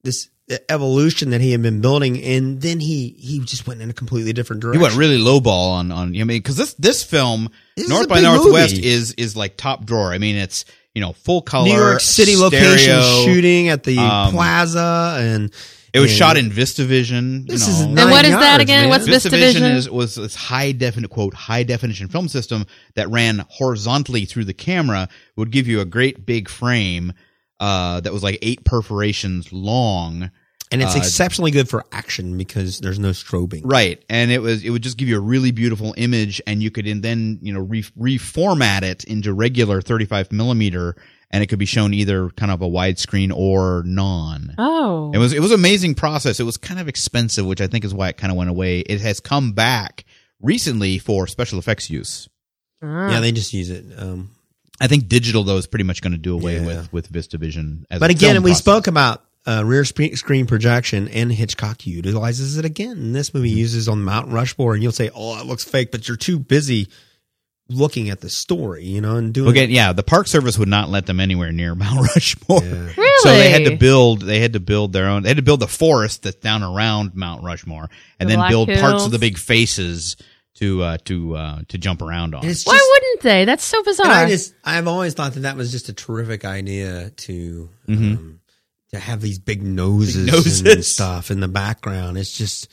this 0.04 0.30
evolution 0.68 1.30
that 1.30 1.40
he 1.40 1.50
had 1.50 1.60
been 1.62 1.80
building, 1.80 2.22
and 2.22 2.60
then 2.60 2.78
he 2.78 3.16
he 3.18 3.40
just 3.40 3.66
went 3.66 3.82
in 3.82 3.90
a 3.90 3.92
completely 3.92 4.32
different 4.32 4.62
direction. 4.62 4.80
He 4.80 4.82
went 4.84 4.94
really 4.94 5.18
lowball 5.18 5.72
on 5.72 5.90
on. 5.90 6.08
I 6.10 6.12
mean, 6.12 6.28
because 6.28 6.56
this 6.56 6.74
this 6.74 7.02
film 7.02 7.50
This 7.76 7.88
North 7.88 8.08
by 8.08 8.20
Northwest 8.20 8.76
movie. 8.76 8.86
is 8.86 9.12
is 9.14 9.34
like 9.34 9.56
top 9.56 9.84
drawer. 9.84 10.12
I 10.12 10.18
mean, 10.18 10.36
it's 10.36 10.66
you 10.94 11.00
know 11.00 11.14
full 11.14 11.42
color, 11.42 11.68
New 11.68 11.74
York 11.74 12.00
City 12.00 12.34
stereo. 12.34 12.44
location 12.44 13.24
shooting 13.24 13.68
at 13.68 13.82
the 13.82 13.98
um, 13.98 14.30
plaza, 14.30 15.16
and 15.18 15.52
It 15.92 16.00
was 16.00 16.10
and 16.10 16.18
shot 16.18 16.36
in 16.36 16.50
VistaVision. 16.50 17.46
This 17.48 17.66
you 17.66 17.72
is 17.72 17.80
know. 17.86 17.92
nine 17.92 17.98
And 18.04 18.10
what 18.10 18.24
is 18.24 18.30
that 18.32 18.48
yards, 18.50 18.62
again? 18.62 18.80
man. 18.82 18.88
What's 18.90 19.08
VistaVision 19.08 19.60
VistaVision? 19.60 19.74
is 19.74 19.90
was 19.90 20.14
this 20.14 20.34
high 20.34 20.72
definition 20.72 21.08
quote 21.08 21.34
high 21.34 21.62
definition 21.62 22.08
film 22.08 22.28
system 22.28 22.64
that 22.94 23.08
ran 23.08 23.44
horizontally 23.48 24.24
through 24.24 24.44
the 24.44 24.54
camera. 24.54 25.08
Would 25.36 25.50
give 25.50 25.66
you 25.68 25.80
a 25.80 25.84
great 25.84 26.24
big 26.26 26.48
frame 26.48 27.12
uh, 27.58 28.00
that 28.00 28.12
was 28.12 28.22
like 28.22 28.38
eight 28.42 28.64
perforations 28.64 29.52
long. 29.52 30.30
and 30.72 30.80
it's 30.82 30.94
uh, 30.94 30.98
exceptionally 30.98 31.50
good 31.50 31.68
for 31.68 31.84
action 31.92 32.38
because 32.38 32.78
there's 32.80 32.98
no 32.98 33.10
strobing. 33.10 33.62
Right, 33.64 34.02
and 34.08 34.30
it 34.30 34.40
was 34.40 34.62
it 34.64 34.70
would 34.70 34.82
just 34.82 34.96
give 34.96 35.08
you 35.08 35.16
a 35.16 35.20
really 35.20 35.50
beautiful 35.50 35.92
image, 35.96 36.40
and 36.46 36.62
you 36.62 36.70
could 36.70 36.86
in, 36.86 37.00
then 37.00 37.38
you 37.42 37.52
know 37.52 37.60
re- 37.60 37.82
reformat 37.98 38.82
it 38.82 39.04
into 39.04 39.32
regular 39.34 39.82
35 39.82 40.30
millimeter, 40.32 40.94
and 41.30 41.42
it 41.42 41.46
could 41.46 41.58
be 41.58 41.66
shown 41.66 41.94
either 41.94 42.28
kind 42.30 42.50
of 42.52 42.60
a 42.62 42.68
widescreen 42.68 43.32
or 43.34 43.82
non. 43.86 44.54
oh, 44.58 45.12
It 45.14 45.18
was 45.18 45.32
it 45.32 45.40
was 45.40 45.52
an 45.52 45.58
amazing 45.60 45.94
process. 45.94 46.40
It 46.40 46.44
was 46.44 46.56
kind 46.56 46.80
of 46.80 46.88
expensive, 46.88 47.46
which 47.46 47.60
I 47.60 47.66
think 47.66 47.84
is 47.84 47.94
why 47.94 48.08
it 48.08 48.16
kind 48.16 48.30
of 48.30 48.36
went 48.36 48.50
away. 48.50 48.80
It 48.80 49.00
has 49.00 49.20
come 49.20 49.52
back 49.52 50.04
recently 50.40 50.98
for 50.98 51.26
special 51.26 51.58
effects 51.58 51.90
use. 51.90 52.28
Ah. 52.82 53.10
Yeah, 53.10 53.20
they 53.20 53.32
just 53.32 53.52
use 53.52 53.70
it. 53.70 53.84
Um, 53.96 54.30
I 54.80 54.86
think 54.86 55.08
digital 55.08 55.44
though 55.44 55.58
is 55.58 55.66
pretty 55.66 55.84
much 55.84 56.00
going 56.00 56.12
to 56.12 56.18
do 56.18 56.34
away 56.34 56.56
Yeah. 56.58 56.66
with 56.66 56.92
with 56.92 57.12
VistaVision. 57.12 57.84
As 57.90 58.00
but 58.00 58.10
a 58.10 58.14
again, 58.14 58.34
film 58.36 58.44
we 58.44 58.54
spoke 58.54 58.86
about 58.86 59.22
uh, 59.46 59.62
rear 59.64 59.84
spe- 59.84 60.14
screen 60.14 60.46
projection, 60.46 61.08
and 61.08 61.32
Hitchcock 61.32 61.86
utilizes 61.86 62.58
it 62.58 62.64
again. 62.64 62.92
And 62.98 63.14
this 63.14 63.32
movie 63.32 63.50
uses 63.50 63.88
on 63.88 64.02
Mount 64.02 64.28
Rushmore, 64.28 64.74
and 64.74 64.82
you'll 64.82 64.92
say, 64.92 65.10
"Oh, 65.14 65.38
it 65.40 65.46
looks 65.46 65.64
fake," 65.64 65.90
but 65.92 66.08
you're 66.08 66.16
too 66.16 66.38
busy 66.38 66.88
looking 67.70 68.10
at 68.10 68.20
the 68.20 68.28
story, 68.28 68.84
you 68.84 69.00
know, 69.00 69.16
and 69.16 69.32
doing. 69.32 69.50
Again, 69.50 69.70
yeah, 69.70 69.92
the 69.92 70.02
Park 70.02 70.26
Service 70.26 70.58
would 70.58 70.68
not 70.68 70.88
let 70.88 71.06
them 71.06 71.20
anywhere 71.20 71.52
near 71.52 71.74
Mount 71.76 72.00
Rushmore. 72.14 72.60
Really? 72.60 72.94
So 73.22 73.28
they 73.28 73.50
had 73.50 73.66
to 73.66 73.76
build. 73.76 74.22
They 74.22 74.40
had 74.40 74.54
to 74.54 74.60
build 74.60 74.94
their 74.94 75.06
own. 75.06 75.22
They 75.24 75.28
had 75.28 75.36
to 75.36 75.42
build 75.42 75.60
the 75.60 75.68
forest 75.68 76.22
that's 76.22 76.36
down 76.36 76.62
around 76.62 77.14
Mount 77.14 77.44
Rushmore, 77.44 77.90
and 78.18 78.28
The 78.28 78.32
then 78.32 78.38
Black 78.38 78.50
build 78.50 78.68
parts 78.70 79.04
of 79.04 79.10
the 79.10 79.18
big 79.18 79.36
faces 79.36 80.16
to 80.54 80.82
uh, 80.82 80.96
to 81.04 81.36
uh, 81.36 81.60
to 81.68 81.76
jump 81.76 82.00
around 82.00 82.34
on. 82.34 82.40
And 82.40 82.50
it's 82.50 82.64
Why 82.66 82.80
wouldn't 82.92 83.20
they? 83.20 83.44
That's 83.44 83.62
so 83.62 83.82
bizarre. 83.82 84.06
And 84.06 84.14
I 84.14 84.26
just, 84.28 84.54
I've 84.64 84.88
always 84.88 85.12
thought 85.12 85.34
that 85.34 85.40
that 85.40 85.56
was 85.56 85.70
just 85.70 85.90
a 85.90 85.92
terrific 85.92 86.46
idea 86.46 87.10
to, 87.10 87.68
um, 87.88 88.40
to 88.92 88.98
have 88.98 89.20
these 89.20 89.38
big 89.38 89.62
noses, 89.62 90.16
Mm-hmm. 90.16 90.24
Big 90.24 90.34
noses. 90.34 90.60
and 90.62 90.84
stuff 90.84 91.30
in 91.30 91.40
the 91.40 91.48
background. 91.48 92.16
It's 92.16 92.32
just, 92.32 92.68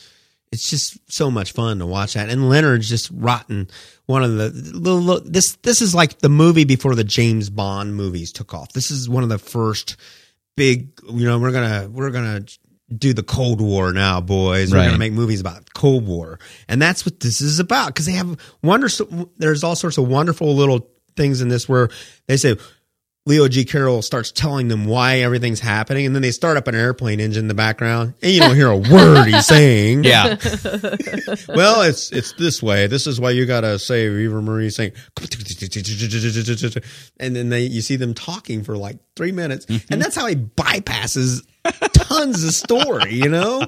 it's 0.52 0.70
just 0.70 1.00
so 1.12 1.30
much 1.30 1.52
fun 1.52 1.80
to 1.80 1.86
watch 1.86 2.14
that. 2.14 2.30
And 2.30 2.50
Leonard's 2.50 2.90
just 2.90 3.10
rotten. 3.14 3.68
One 4.06 4.24
of 4.24 4.36
the, 4.36 4.50
little 4.50 5.20
this, 5.22 5.58
this 5.58 5.82
is 5.82 5.94
like 5.94 6.20
the 6.20 6.30
movie 6.30 6.64
before 6.64 6.96
the 6.96 7.04
James 7.04 7.50
Bond 7.50 7.96
movies 7.96 8.32
took 8.32 8.54
off. 8.54 8.72
This 8.74 8.92
is 8.92 9.10
one 9.10 9.24
of 9.24 9.30
the 9.30 9.38
first 9.38 9.98
big, 10.56 10.90
you 11.10 11.26
know, 11.26 11.40
we're 11.40 11.52
gonna, 11.52 11.90
we're 11.90 12.12
gonna 12.12 12.46
do 12.96 13.14
the 13.14 13.24
Cold 13.24 13.60
War 13.60 13.92
now, 13.92 14.22
boys. 14.22 14.72
We're 14.72 14.86
gonna 14.86 14.98
make 14.98 15.14
movies 15.14 15.42
about 15.42 15.74
Cold 15.74 16.08
War, 16.08 16.40
and 16.70 16.82
that's 16.82 17.06
what 17.06 17.20
this 17.20 17.42
is 17.42 17.60
about. 17.60 17.88
Because 17.88 18.06
they 18.06 18.14
have 18.14 18.38
wonder. 18.64 18.88
There's 19.38 19.64
all 19.64 19.76
sorts 19.76 19.98
of 19.98 20.08
wonderful 20.08 20.56
little 20.56 20.90
things 21.18 21.42
in 21.42 21.50
this 21.50 21.68
where 21.68 21.90
they 22.28 22.38
say 22.38 22.56
Leo 23.28 23.50
G. 23.50 23.66
Carroll 23.66 24.02
starts 24.02 24.32
telling 24.32 24.70
them 24.70 24.86
why 24.86 25.18
everything's 25.18 25.60
happening, 25.60 26.06
and 26.06 26.16
then 26.16 26.22
they 26.22 26.32
start 26.32 26.56
up 26.56 26.66
an 26.68 26.76
airplane 26.76 27.20
engine 27.20 27.44
in 27.44 27.48
the 27.50 27.54
background, 27.54 28.14
and 28.22 28.32
you 28.32 28.40
don't 28.40 28.56
hear 28.56 28.70
a 28.70 28.78
word 28.94 29.26
he's 29.26 29.46
saying. 29.46 30.06
yeah, 30.06 30.38
Well, 31.50 31.82
it's 31.82 32.10
it's 32.14 32.32
this 32.34 32.64
way. 32.64 32.88
This 32.88 33.06
is 33.06 33.20
why 33.20 33.32
you 33.32 33.46
gotta 33.46 33.80
say 33.80 34.08
Eva 34.08 34.42
Marie 34.42 34.70
Saint, 34.70 34.94
and 37.20 37.36
then 37.36 37.50
they 37.50 37.64
you 37.64 37.82
see 37.82 37.98
them 37.98 38.14
talking 38.14 38.64
for 38.64 38.78
like 38.78 38.98
three 39.18 39.34
minutes, 39.34 39.66
mm-hmm. 39.66 39.92
and 39.92 40.02
that's 40.02 40.16
how 40.16 40.28
he 40.28 40.36
bypasses 40.36 41.46
tons 41.92 42.46
of 42.46 42.54
story. 42.54 43.14
You 43.14 43.28
know, 43.28 43.68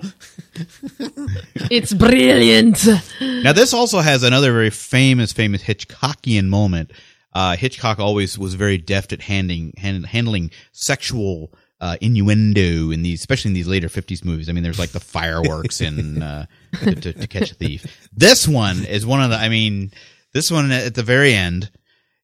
it's 1.70 1.92
brilliant. 1.92 2.88
Now, 3.20 3.52
this 3.52 3.74
also 3.74 4.00
has 4.00 4.24
another 4.24 4.54
very 4.54 4.70
famous, 4.70 5.34
famous 5.34 5.62
Hitchcockian 5.62 6.48
moment. 6.48 6.92
Uh, 7.34 7.56
Hitchcock 7.56 8.00
always 8.00 8.38
was 8.38 8.56
very 8.56 8.78
deft 8.78 9.14
at 9.14 9.22
handling 9.22 9.74
hand, 9.78 10.06
handling 10.06 10.52
sexual 10.72 11.54
uh, 11.82 11.96
innuendo 12.02 12.92
in 12.92 13.04
these, 13.04 13.20
especially 13.20 13.50
in 13.50 13.56
these 13.56 13.68
later 13.68 13.88
'50s 13.88 14.26
movies. 14.26 14.50
I 14.50 14.52
mean, 14.52 14.64
there's 14.64 14.80
like 14.80 14.90
the 14.90 15.00
fireworks 15.00 15.82
in 15.82 16.22
uh, 16.22 16.46
to, 16.82 16.96
to, 16.96 17.14
to 17.14 17.28
Catch 17.28 17.52
a 17.52 17.56
Thief. 17.56 18.10
This 18.14 18.48
one 18.48 18.86
is 18.86 19.06
one 19.06 19.22
of 19.22 19.30
the. 19.30 19.38
I 19.38 19.50
mean, 19.50 19.92
this 20.34 20.52
one 20.52 20.72
at 20.72 20.96
the 20.96 21.04
very 21.04 21.34
end, 21.34 21.70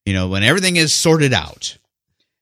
you 0.06 0.14
know, 0.14 0.28
when 0.28 0.44
everything 0.44 0.76
is 0.76 0.94
sorted 0.94 1.34
out. 1.34 1.78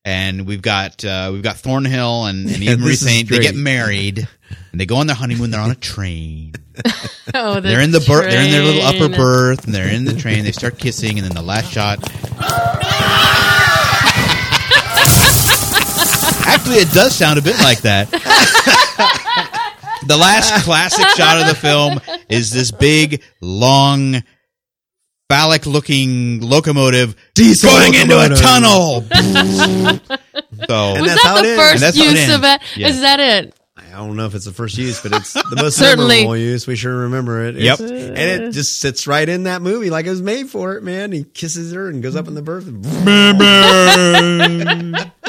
And 0.06 0.46
we've 0.46 0.62
got 0.62 1.06
uh, 1.06 1.30
we've 1.32 1.44
got 1.44 1.56
Thornhill 1.56 2.26
and, 2.26 2.50
and 2.50 2.62
Eva 2.62 2.78
Marie 2.78 2.96
Saint. 2.96 3.30
They 3.30 3.40
get 3.40 3.56
married, 3.56 4.28
and 4.72 4.80
they 4.82 4.86
go 4.86 4.98
on 4.98 5.08
their 5.08 5.16
honeymoon. 5.16 5.52
They're 5.52 5.60
on 5.62 5.72
a 5.72 5.76
train 5.76 6.54
Oh, 7.36 7.56
the 7.56 7.62
they're 7.62 7.82
in 7.82 7.92
the 7.92 8.00
berth. 8.00 8.30
They're 8.32 8.42
in 8.44 8.52
their 8.52 8.64
little 8.64 8.82
upper 8.82 9.10
berth, 9.16 9.66
and 9.66 9.74
they're 9.76 9.90
in 9.94 10.06
the 10.06 10.14
train. 10.16 10.44
They 10.44 10.52
start 10.52 10.78
kissing, 10.80 11.18
and 11.20 11.28
then 11.28 11.36
the 11.36 11.42
last 11.42 11.72
shot. 11.72 12.00
Actually, 16.46 16.78
it 16.78 16.92
does 16.92 17.16
sound 17.16 17.40
a 17.40 17.42
bit 17.42 17.58
like 17.60 17.82
that. 17.82 18.10
the 20.08 20.18
last 20.18 20.64
classic 20.64 21.08
shot 21.10 21.40
of 21.42 21.48
the 21.48 21.56
film 21.56 22.00
is 22.30 22.52
this 22.52 22.72
big, 22.72 23.22
long, 23.42 24.22
phallic-looking 25.30 26.42
locomotive 26.42 27.16
Diesel 27.34 27.70
going 27.72 27.94
into 27.96 28.16
a 28.16 28.30
locomotive. 28.30 28.40
tunnel. 28.40 29.02
so 30.68 30.94
And 30.94 31.02
Was 31.02 31.12
that's 31.12 31.24
how 31.24 31.36
that 31.36 31.46
it 31.46 31.48
the 31.48 31.54
is. 31.54 31.60
first 31.72 31.82
that's 31.82 31.98
how 31.98 32.04
it 32.04 32.10
use 32.12 32.20
ends. 32.20 32.36
of 32.36 32.44
it? 32.44 32.62
Yeah. 32.78 32.88
Is 32.90 33.02
that 33.02 33.20
it? 33.20 33.56
I 33.76 33.90
don't 33.98 34.16
know 34.16 34.26
if 34.28 34.36
it's 34.36 34.46
the 34.46 34.52
first 34.54 34.78
use, 34.78 35.02
but 35.02 35.14
it's 35.14 35.34
the 35.34 35.56
most 35.58 35.78
Certainly. 35.78 36.18
memorable 36.22 36.38
use. 36.38 36.68
We 36.68 36.76
sure 36.76 36.96
remember 36.96 37.46
it. 37.46 37.56
Yep. 37.56 37.80
It's- 37.80 38.08
and 38.10 38.44
it 38.44 38.52
just 38.52 38.80
sits 38.80 39.08
right 39.08 39.28
in 39.28 39.44
that 39.44 39.62
movie 39.64 39.90
like 39.90 40.06
it 40.06 40.12
was 40.12 40.22
made 40.22 40.50
for 40.50 40.76
it, 40.76 40.84
man. 40.84 41.12
He 41.12 41.24
kisses 41.24 41.74
her 41.74 41.90
and 41.90 42.04
goes 42.04 42.16
up 42.16 42.28
in 42.28 42.36
the 42.36 42.42
berth. 42.44 42.68
And 42.68 42.82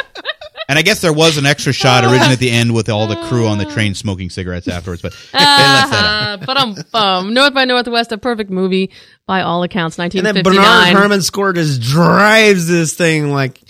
And 0.67 0.79
I 0.79 0.83
guess 0.83 1.03
there 1.03 1.13
was 1.13 1.37
an 1.37 1.45
extra 1.45 1.75
shot 1.75 2.05
originally 2.05 2.33
at 2.33 2.39
the 2.39 2.51
end 2.51 2.73
with 2.75 2.89
all 2.89 3.07
the 3.07 3.17
crew 3.29 3.47
on 3.47 3.59
the 3.59 3.67
train 3.67 3.95
smoking 3.95 4.31
cigarettes 4.31 4.67
afterwards, 4.67 5.03
but 5.03 5.13
they 5.33 5.39
left 5.39 5.91
that 5.91 6.05
out. 6.41 6.47
But 6.47 6.57
um, 6.57 6.75
um, 6.95 7.35
North 7.35 7.53
by 7.53 7.67
Northwest, 7.67 8.13
a 8.13 8.19
perfect 8.19 8.49
movie 8.51 8.91
by 9.27 9.43
all 9.43 9.63
accounts. 9.63 9.99
and 9.99 10.11
then 10.11 10.25
1959. 10.37 10.65
Bernard 10.65 10.97
Herrmann 11.03 11.21
score 11.23 11.53
just 11.53 11.83
drives 11.83 12.67
this 12.67 12.95
thing 12.95 13.31
like 13.31 13.61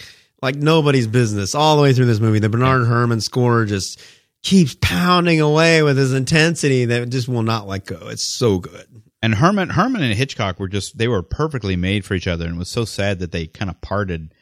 like 0.41 0.55
nobody's 0.55 1.09
business 1.09 1.57
all 1.57 1.77
the 1.77 1.83
way 1.83 1.93
through 1.95 2.07
this 2.07 2.21
movie. 2.21 2.39
The 2.39 2.49
Bernard 2.49 2.87
Herrmann 2.87 3.21
score 3.21 3.65
just 3.65 4.01
keeps 4.45 4.77
pounding 4.81 5.41
away 5.41 5.83
with 5.83 5.97
his 5.97 6.13
intensity 6.13 6.85
that 6.85 7.09
just 7.09 7.27
will 7.27 7.43
not 7.43 7.67
let 7.67 7.87
go. 7.87 8.09
It's 8.09 8.27
so 8.27 8.59
good. 8.59 8.87
And 9.23 9.35
Herrmann, 9.35 9.71
Herrmann 9.71 10.03
and 10.03 10.15
Hitchcock 10.15 10.61
were 10.61 10.69
just 10.69 10.99
they 10.99 11.09
were 11.09 11.23
perfectly 11.23 11.77
made 11.77 12.05
for 12.05 12.15
each 12.15 12.29
other, 12.29 12.45
and 12.45 12.57
it 12.57 12.59
was 12.59 12.69
so 12.69 12.85
sad 12.85 13.19
that 13.21 13.33
they 13.33 13.47
kind 13.47 13.71
of 13.71 13.81
parted 13.81 14.35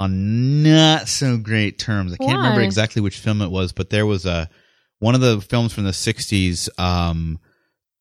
on 0.00 0.64
not 0.64 1.08
so 1.08 1.36
great 1.36 1.78
terms. 1.78 2.12
I 2.12 2.16
can't 2.16 2.36
remember 2.36 2.62
exactly 2.62 3.00
which 3.00 3.18
film 3.18 3.40
it 3.40 3.50
was, 3.50 3.72
but 3.72 3.90
there 3.90 4.06
was 4.06 4.26
a 4.26 4.50
one 4.98 5.14
of 5.14 5.20
the 5.20 5.40
films 5.40 5.72
from 5.72 5.84
the 5.84 5.92
'60s. 5.92 6.68
Um, 6.78 7.38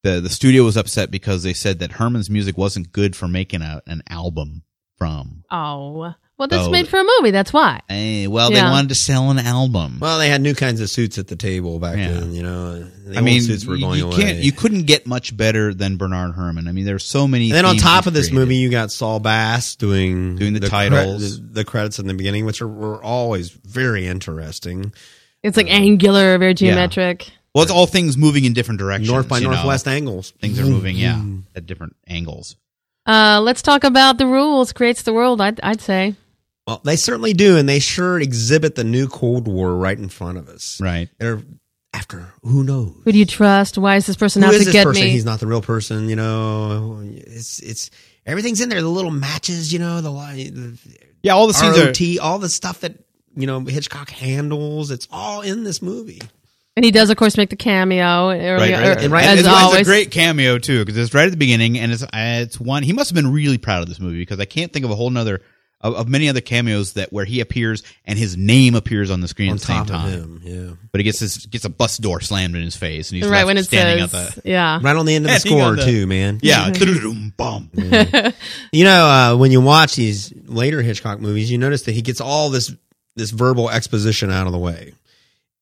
the 0.01 0.19
the 0.21 0.29
studio 0.29 0.63
was 0.63 0.75
upset 0.75 1.11
because 1.11 1.43
they 1.43 1.53
said 1.53 1.77
that 1.79 1.93
Herrmann's 1.93 2.31
music 2.31 2.57
wasn't 2.57 2.91
good 2.91 3.15
for 3.15 3.27
making 3.27 3.61
a, 3.61 3.83
an 3.85 4.01
album 4.09 4.63
from. 4.97 5.43
Oh, 5.51 6.15
well, 6.37 6.47
that's 6.47 6.67
Oh, 6.67 6.71
made 6.71 6.87
for 6.87 6.99
a 6.99 7.03
movie. 7.19 7.31
That's 7.31 7.53
why. 7.53 7.81
Eh, 7.89 8.25
well, 8.27 8.51
Yeah. 8.51 8.63
they 8.65 8.69
wanted 8.71 8.89
to 8.89 8.95
sell 8.95 9.29
an 9.31 9.39
album. 9.39 9.99
Well, 10.01 10.17
they 10.19 10.29
had 10.29 10.41
new 10.41 10.55
kinds 10.55 10.81
of 10.81 10.89
suits 10.89 11.17
at 11.17 11.27
the 11.27 11.35
table 11.35 11.79
back 11.79 11.97
Yeah. 11.97 12.11
then. 12.13 12.33
You 12.33 12.43
know, 12.43 12.79
the 12.79 13.13
I 13.13 13.15
old 13.17 13.25
mean, 13.25 13.41
suits 13.41 13.65
were 13.65 13.75
you- 13.75 13.81
going 13.81 13.99
you 13.99 14.07
away. 14.07 14.17
can't, 14.17 14.37
you 14.39 14.51
couldn't 14.51 14.83
get 14.83 15.05
much 15.05 15.35
better 15.37 15.73
than 15.73 15.97
Bernard 15.97 16.35
Herrmann. 16.35 16.67
I 16.67 16.71
mean, 16.71 16.85
there's 16.85 17.05
so 17.05 17.27
many. 17.27 17.45
And 17.51 17.53
then 17.57 17.65
on 17.65 17.71
themes 17.75 17.83
top 17.83 18.03
he's 18.03 18.07
of 18.07 18.13
this 18.13 18.27
created. 18.29 18.39
movie, 18.39 18.55
you 18.57 18.69
got 18.69 18.91
Saul 18.91 19.19
Bass 19.19 19.75
doing 19.75 20.35
Doing 20.37 20.53
the 20.53 20.59
cre- 20.61 20.65
titles. 20.67 21.39
the, 21.39 21.47
the 21.47 21.63
credits 21.65 21.99
in 21.99 22.07
the 22.07 22.13
beginning, 22.13 22.45
which 22.45 22.61
are, 22.61 22.67
were 22.67 23.03
always 23.03 23.49
very 23.49 24.07
interesting. 24.07 24.91
It's 25.43 25.57
like 25.57 25.69
angular, 25.69 26.37
very 26.37 26.53
geometric. 26.53 27.29
well, 27.53 27.61
it's 27.63 27.71
all 27.71 27.85
things 27.85 28.17
moving 28.17 28.45
in 28.45 28.53
different 28.53 28.79
directions. 28.79 29.09
North 29.11 29.27
by 29.27 29.37
you 29.37 29.43
know. 29.43 29.51
Northwest 29.51 29.87
angles. 29.87 30.31
Things 30.41 30.57
are 30.59 30.65
moving, 30.65 30.95
yeah, 30.97 31.21
at 31.55 31.65
different 31.67 31.95
angles. 32.07 32.55
Uh, 33.05 33.41
let's 33.43 33.61
talk 33.61 33.83
about 33.83 34.17
the 34.17 34.25
rules. 34.25 34.71
Creates 34.73 35.03
the 35.03 35.13
world. 35.13 35.41
I'd, 35.41 35.59
I'd 35.61 35.81
say. 35.81 36.15
Well, 36.67 36.81
they 36.83 36.95
certainly 36.95 37.33
do, 37.33 37.57
and 37.57 37.67
they 37.67 37.79
sure 37.79 38.19
exhibit 38.19 38.75
the 38.75 38.83
new 38.85 39.07
Cold 39.07 39.47
War 39.47 39.75
right 39.75 39.97
in 39.97 40.07
front 40.09 40.37
of 40.37 40.47
us. 40.47 40.79
Right. 40.81 41.09
They're 41.19 41.41
after 41.95 42.33
who 42.41 42.63
knows 42.63 42.95
Who 43.03 43.11
do 43.11 43.17
you 43.19 43.25
trust? 43.25 43.77
Why 43.77 43.97
is 43.97 44.05
this 44.07 44.15
person 44.15 44.41
who 44.41 44.47
out 44.47 44.53
is 44.55 44.61
to 44.61 44.65
this 44.65 44.73
get 44.73 44.85
person? 44.85 45.03
me? 45.03 45.09
He's 45.11 45.25
not 45.25 45.39
the 45.39 45.47
real 45.47 45.61
person. 45.61 46.09
You 46.09 46.15
know, 46.15 47.01
it's 47.03 47.59
it's 47.59 47.91
everything's 48.25 48.61
in 48.61 48.69
there. 48.69 48.81
The 48.81 48.87
little 48.87 49.11
matches, 49.11 49.71
you 49.73 49.79
know, 49.79 50.01
the, 50.01 50.09
li- 50.09 50.49
the 50.49 50.77
Yeah, 51.21 51.33
all 51.33 51.47
the 51.47 51.53
scenes 51.53 51.77
are. 51.77 51.85
ROT, 51.87 52.01
all 52.21 52.39
the 52.39 52.49
stuff 52.49 52.79
that 52.79 52.95
you 53.35 53.45
know 53.45 53.59
Hitchcock 53.59 54.09
handles. 54.09 54.89
It's 54.89 55.07
all 55.11 55.41
in 55.41 55.63
this 55.65 55.81
movie. 55.81 56.21
and 56.75 56.83
he 56.85 56.89
does, 56.91 57.09
of 57.11 57.17
course, 57.17 57.35
make 57.37 57.49
the 57.51 57.55
cameo. 57.57 58.29
Earlier, 58.29 58.55
Right, 58.57 58.71
right. 58.73 59.03
And 59.03 59.11
right- 59.13 59.25
as 59.25 59.39
it's, 59.41 59.47
always. 59.49 59.81
it's 59.81 59.87
a 59.87 59.91
great 59.91 60.09
cameo 60.11 60.57
too 60.57 60.83
because 60.85 60.97
it's 60.97 61.13
right 61.13 61.25
at 61.25 61.31
the 61.31 61.37
beginning, 61.37 61.77
and 61.77 61.91
it's 61.91 62.01
uh, 62.03 62.07
it's 62.13 62.59
one. 62.59 62.81
He 62.83 62.93
must 62.93 63.09
have 63.11 63.15
been 63.15 63.31
really 63.33 63.57
proud 63.59 63.83
of 63.83 63.89
this 63.89 63.99
movie 63.99 64.19
because 64.19 64.39
I 64.39 64.45
can't 64.45 64.71
think 64.73 64.85
of 64.85 64.89
a 64.91 64.95
whole 64.95 65.09
nother 65.11 65.41
of, 65.83 65.93
of 65.95 66.07
many 66.07 66.29
other 66.29 66.41
cameos 66.41 66.93
that 66.93 67.13
where 67.13 67.25
he 67.25 67.39
appears 67.41 67.83
and 68.05 68.17
his 68.17 68.35
name 68.35 68.73
appears 68.73 69.11
on 69.11 69.21
the 69.21 69.27
screen 69.27 69.49
On 69.49 69.55
at 69.55 69.59
the 69.61 69.65
same 69.67 69.85
time. 69.85 70.09
him, 70.09 70.41
yeah. 70.43 70.75
But 70.91 70.99
he 70.99 71.03
gets 71.03 71.19
this 71.19 71.45
gets 71.45 71.65
a 71.65 71.69
bus 71.69 71.97
door 71.97 72.21
slammed 72.21 72.55
in 72.55 72.61
his 72.63 72.75
face, 72.75 73.11
and 73.11 73.17
he's 73.17 73.27
right 73.27 73.37
left 73.39 73.47
when 73.47 73.57
it 73.57 73.65
standing 73.65 74.07
says, 74.07 74.37
at 74.37 74.43
the 74.43 74.49
yeah. 74.49 74.79
Right 74.81 74.95
on 74.95 75.05
the 75.05 75.13
end 75.15 75.25
of 75.25 75.31
the 75.31 75.39
Standing 75.39 75.59
score 75.61 75.75
the- 75.75 75.83
too, 75.85 76.07
man. 76.07 76.39
yeah, 76.41 76.69
tudum, 76.71 77.35
bum. 77.37 77.69
You 78.71 78.85
know, 78.85 79.05
uh, 79.07 79.35
when 79.37 79.51
you 79.51 79.61
watch 79.61 79.95
these 79.95 80.33
later 80.45 80.81
Hitchcock 80.81 81.19
movies, 81.19 81.51
you 81.51 81.57
notice 81.59 81.83
that 81.83 81.91
he 81.91 82.01
gets 82.01 82.21
all 82.21 82.49
this 82.49 82.73
this 83.15 83.29
verbal 83.29 83.69
exposition 83.69 84.31
out 84.31 84.47
of 84.47 84.53
the 84.53 84.57
way 84.59 84.93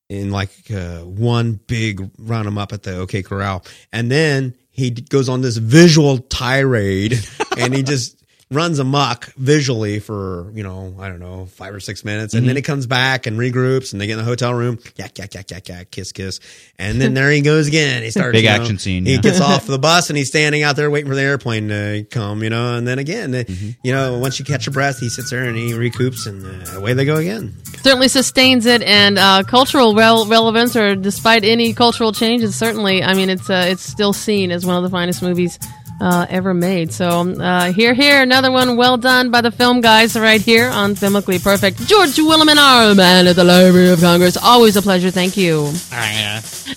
in 0.09 0.31
like 0.31 0.51
uh, 0.71 0.99
one 0.99 1.53
big 1.67 2.09
round 2.17 2.47
him 2.47 2.57
up 2.57 2.71
at 2.73 2.83
the 2.83 2.97
OK 2.97 3.23
Corral, 3.23 3.65
and 3.91 4.09
then 4.11 4.55
he 4.69 4.91
goes 4.91 5.27
on 5.29 5.41
this 5.41 5.57
visual 5.57 6.17
tirade, 6.19 7.19
and 7.57 7.73
he 7.73 7.83
just 7.83 8.20
runs 8.51 8.79
amok 8.79 9.25
visually 9.37 9.99
for 9.99 10.51
you 10.53 10.61
know 10.61 10.93
I 10.99 11.07
don't 11.07 11.19
know 11.21 11.45
five 11.45 11.73
or 11.73 11.79
six 11.79 12.03
minutes, 12.05 12.33
and 12.33 12.47
then 12.47 12.55
he 12.55 12.61
comes 12.61 12.85
back 12.85 13.25
and 13.25 13.39
regroups, 13.39 13.93
and 13.93 14.01
they 14.01 14.07
get 14.07 14.13
in 14.13 14.19
the 14.19 14.25
hotel 14.25 14.53
room, 14.53 14.77
yak 14.97 15.17
yak 15.17 15.33
yak 15.33 15.49
yak 15.49 15.69
yak, 15.69 15.89
kiss 15.91 16.11
kiss, 16.11 16.39
and 16.77 16.99
then 17.01 17.13
there 17.15 17.31
he 17.31 17.41
goes 17.41 17.67
again. 17.67 18.03
He 18.03 18.11
starts 18.11 18.33
Big 18.33 18.43
you 18.43 18.49
know, 18.49 18.55
action 18.55 18.77
scene, 18.77 19.05
He 19.05 19.13
yeah. 19.15 19.21
gets 19.21 19.39
off 19.41 19.65
the 19.67 19.79
bus 19.79 20.09
and 20.09 20.17
he's 20.17 20.27
standing 20.27 20.63
out 20.63 20.75
there 20.75 20.89
waiting 20.91 21.09
for 21.09 21.15
the 21.15 21.21
airplane 21.21 21.69
to 21.69 22.05
come, 22.11 22.43
you 22.43 22.49
know, 22.49 22.75
and 22.75 22.87
then 22.87 22.99
again, 22.99 23.31
Mm-hmm. 23.31 23.69
you 23.83 23.93
know, 23.93 24.17
once 24.19 24.37
you 24.39 24.45
catch 24.45 24.65
your 24.65 24.73
breath, 24.73 24.99
he 24.99 25.07
sits 25.09 25.29
there 25.29 25.45
and 25.45 25.55
he 25.55 25.71
recoups, 25.71 26.27
and 26.27 26.67
uh, 26.67 26.77
away 26.77 26.93
they 26.93 27.05
go 27.05 27.15
again. 27.15 27.55
certainly 27.81 28.07
sustains 28.09 28.65
it 28.65 28.81
and 28.83 29.17
uh, 29.17 29.43
cultural 29.43 29.95
rel- 29.95 30.27
relevance 30.27 30.75
or 30.75 30.95
despite 30.95 31.43
any 31.45 31.73
cultural 31.73 32.11
changes 32.11 32.55
certainly 32.55 33.01
i 33.03 33.13
mean 33.13 33.29
it's 33.29 33.49
uh, 33.49 33.65
it's 33.67 33.83
still 33.83 34.11
seen 34.13 34.51
as 34.51 34.65
one 34.65 34.75
of 34.75 34.83
the 34.83 34.89
finest 34.89 35.21
movies 35.21 35.57
uh, 36.01 36.25
ever 36.29 36.53
made. 36.53 36.91
So 36.91 37.07
uh, 37.31 37.71
here 37.71 37.93
here 37.93 38.21
another 38.21 38.51
one. 38.51 38.75
Well 38.75 38.97
done 38.97 39.29
by 39.29 39.41
the 39.41 39.51
film 39.51 39.81
guys 39.81 40.17
right 40.17 40.41
here 40.41 40.67
on 40.67 40.95
filmically 40.95 41.41
perfect. 41.41 41.77
George 41.87 42.15
williman 42.17 42.57
our 42.57 42.95
man 42.95 43.27
at 43.27 43.35
the 43.35 43.43
library 43.43 43.89
of 43.89 44.01
congress. 44.01 44.35
Always 44.35 44.75
a 44.75 44.81
pleasure. 44.81 45.11
Thank 45.11 45.37
you. 45.37 45.71